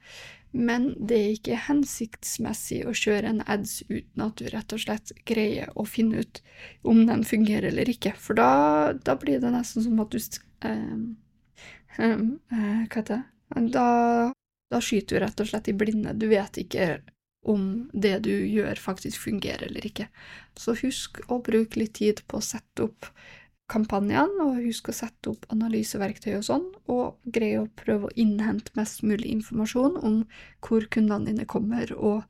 men 0.50 0.92
det 0.98 1.16
er 1.16 1.34
ikke 1.36 1.58
hensiktsmessig 1.68 2.82
å 2.88 2.94
kjøre 2.96 3.30
en 3.30 3.42
ads 3.46 3.80
uten 3.88 4.24
at 4.24 4.40
du 4.40 4.48
rett 4.50 4.74
og 4.74 4.82
slett 4.82 5.12
greier 5.28 5.70
å 5.78 5.86
finne 5.86 6.24
ut 6.24 6.42
om 6.82 7.04
den 7.06 7.22
fungerer 7.26 7.70
eller 7.70 7.90
ikke, 7.92 8.14
for 8.18 8.38
da, 8.38 8.50
da 9.06 9.14
blir 9.20 9.42
det 9.42 9.52
nesten 9.54 9.86
som 9.86 10.00
at 10.02 10.10
du 10.10 10.18
eh, 10.18 10.96
eh, 12.02 12.24
Hva 12.50 12.96
heter 12.96 13.14
det 13.14 13.22
da, 13.50 14.32
da 14.70 14.80
skyter 14.80 15.18
du 15.18 15.24
rett 15.24 15.40
og 15.42 15.48
slett 15.50 15.68
i 15.68 15.74
blinde. 15.74 16.14
Du 16.14 16.28
vet 16.30 16.60
ikke 16.60 17.00
om 17.46 17.88
det 17.92 18.18
du 18.26 18.32
gjør, 18.32 18.76
faktisk 18.78 19.20
fungerer 19.24 19.66
eller 19.66 19.86
ikke. 19.86 20.06
Så 20.58 20.76
husk 20.82 21.22
å 21.28 21.40
bruke 21.42 21.80
litt 21.80 21.96
tid 21.98 22.22
på 22.28 22.38
å 22.38 22.44
sette 22.44 22.86
opp 22.86 23.08
kampanjene, 23.70 24.44
og 24.44 24.60
husk 24.64 24.90
å 24.90 24.96
sette 24.96 25.32
opp 25.32 25.46
analyseverktøy 25.54 26.34
og 26.38 26.46
sånn, 26.46 26.66
og 26.90 27.20
greie 27.24 27.62
å 27.62 27.70
prøve 27.80 28.08
å 28.08 28.16
innhente 28.18 28.74
mest 28.78 29.04
mulig 29.06 29.30
informasjon 29.36 29.98
om 30.00 30.22
hvor 30.66 30.88
kundene 30.92 31.30
dine 31.30 31.46
kommer, 31.50 31.92
og 31.96 32.24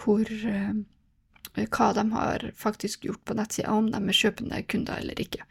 hvor 0.00 0.30
eh, 0.30 0.74
hva 1.60 1.92
de 1.96 2.04
har 2.14 2.50
faktisk 2.56 3.08
gjort 3.08 3.24
på 3.26 3.36
nettsida, 3.36 3.74
om 3.74 3.90
de 3.90 4.00
er 4.00 4.20
kjøpende 4.22 4.62
kunder 4.70 5.02
eller 5.02 5.20
ikke. 5.20 5.46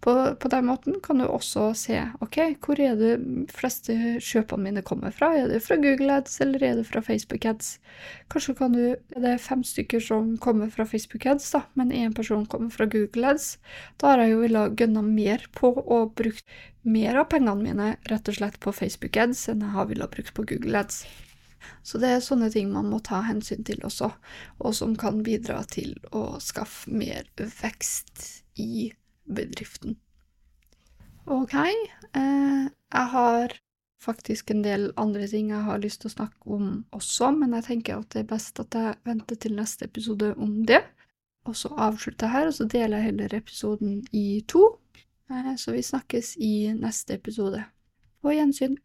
På, 0.00 0.12
på, 0.38 0.48
den 0.48 0.68
måten 0.68 1.00
kan 1.02 1.18
du 1.18 1.24
også 1.26 1.72
se 1.74 1.98
ok, 2.22 2.36
hvor 2.62 2.78
er 2.78 2.94
det 3.00 3.16
fleste 3.50 3.96
kjøpene 4.22 4.68
mine 4.68 4.82
kommer 4.86 5.10
fra. 5.14 5.32
Er 5.34 5.50
det 5.50 5.58
fra 5.64 5.74
Google 5.82 6.20
Ads, 6.20 6.36
eller 6.44 6.62
er 6.62 6.76
det 6.78 6.86
fra 6.86 7.02
Facebook 7.02 7.46
Ads? 7.50 7.72
Kanskje 8.30 8.54
kan 8.60 8.76
du, 8.76 8.82
er 8.94 9.24
det 9.24 9.34
fem 9.42 9.64
stykker 9.66 10.02
som 10.04 10.36
kommer 10.38 10.70
fra 10.70 10.86
Facebook 10.86 11.26
Ads, 11.26 11.50
da, 11.50 11.64
men 11.74 11.90
én 11.90 12.14
person 12.14 12.46
kommer 12.46 12.70
fra 12.70 12.86
Google 12.86 13.32
Ads. 13.34 13.56
Da 13.98 14.12
har 14.12 14.22
jeg 14.22 14.36
jo 14.36 14.42
villet 14.44 14.76
gønna 14.78 15.02
mer 15.02 15.48
på 15.58 15.72
å 15.82 16.04
bruke 16.14 16.46
mer 16.88 17.18
av 17.18 17.26
pengene 17.32 17.66
mine 17.66 17.88
rett 18.08 18.30
og 18.30 18.38
slett 18.38 18.60
på 18.62 18.72
Facebook 18.72 19.18
Ads 19.18 19.48
enn 19.50 19.66
jeg 19.66 19.74
har 19.74 19.90
villet 19.90 20.14
bruke 20.14 20.36
på 20.36 20.46
Google 20.52 20.84
Ads. 20.84 21.02
Så 21.82 21.98
det 21.98 22.12
er 22.14 22.22
sånne 22.22 22.52
ting 22.54 22.70
man 22.70 22.86
må 22.86 23.02
ta 23.02 23.24
hensyn 23.26 23.66
til 23.66 23.82
også, 23.86 24.12
og 24.62 24.78
som 24.78 24.94
kan 24.96 25.24
bidra 25.26 25.64
til 25.66 25.96
å 26.14 26.38
skaffe 26.42 26.94
mer 26.94 27.26
vekst 27.34 28.28
i 28.62 28.92
bedriften. 29.28 29.96
Ok, 31.28 31.54
eh, 31.54 32.68
jeg 32.68 33.06
har 33.12 33.54
faktisk 34.00 34.50
en 34.50 34.62
del 34.62 34.92
andre 34.96 35.26
ting 35.28 35.50
jeg 35.50 35.64
har 35.66 35.80
lyst 35.82 36.00
til 36.02 36.08
å 36.08 36.14
snakke 36.14 36.54
om 36.56 36.68
også, 36.94 37.32
men 37.36 37.52
jeg 37.58 37.66
tenker 37.66 37.98
at 37.98 38.08
det 38.14 38.22
er 38.22 38.30
best 38.30 38.60
at 38.62 38.74
jeg 38.74 38.96
venter 39.04 39.36
til 39.36 39.56
neste 39.58 39.88
episode 39.90 40.32
om 40.38 40.62
det. 40.66 40.80
Og 41.48 41.56
så 41.56 41.70
avslutter 41.76 42.26
jeg 42.26 42.32
her, 42.32 42.46
og 42.46 42.54
så 42.54 42.66
deler 42.68 42.98
jeg 42.98 43.10
heller 43.10 43.34
episoden 43.36 44.00
i 44.12 44.44
to. 44.48 44.64
Eh, 45.30 45.54
så 45.56 45.72
vi 45.72 45.82
snakkes 45.84 46.36
i 46.40 46.72
neste 46.76 47.18
episode. 47.20 47.64
På 48.22 48.32
gjensyn. 48.32 48.76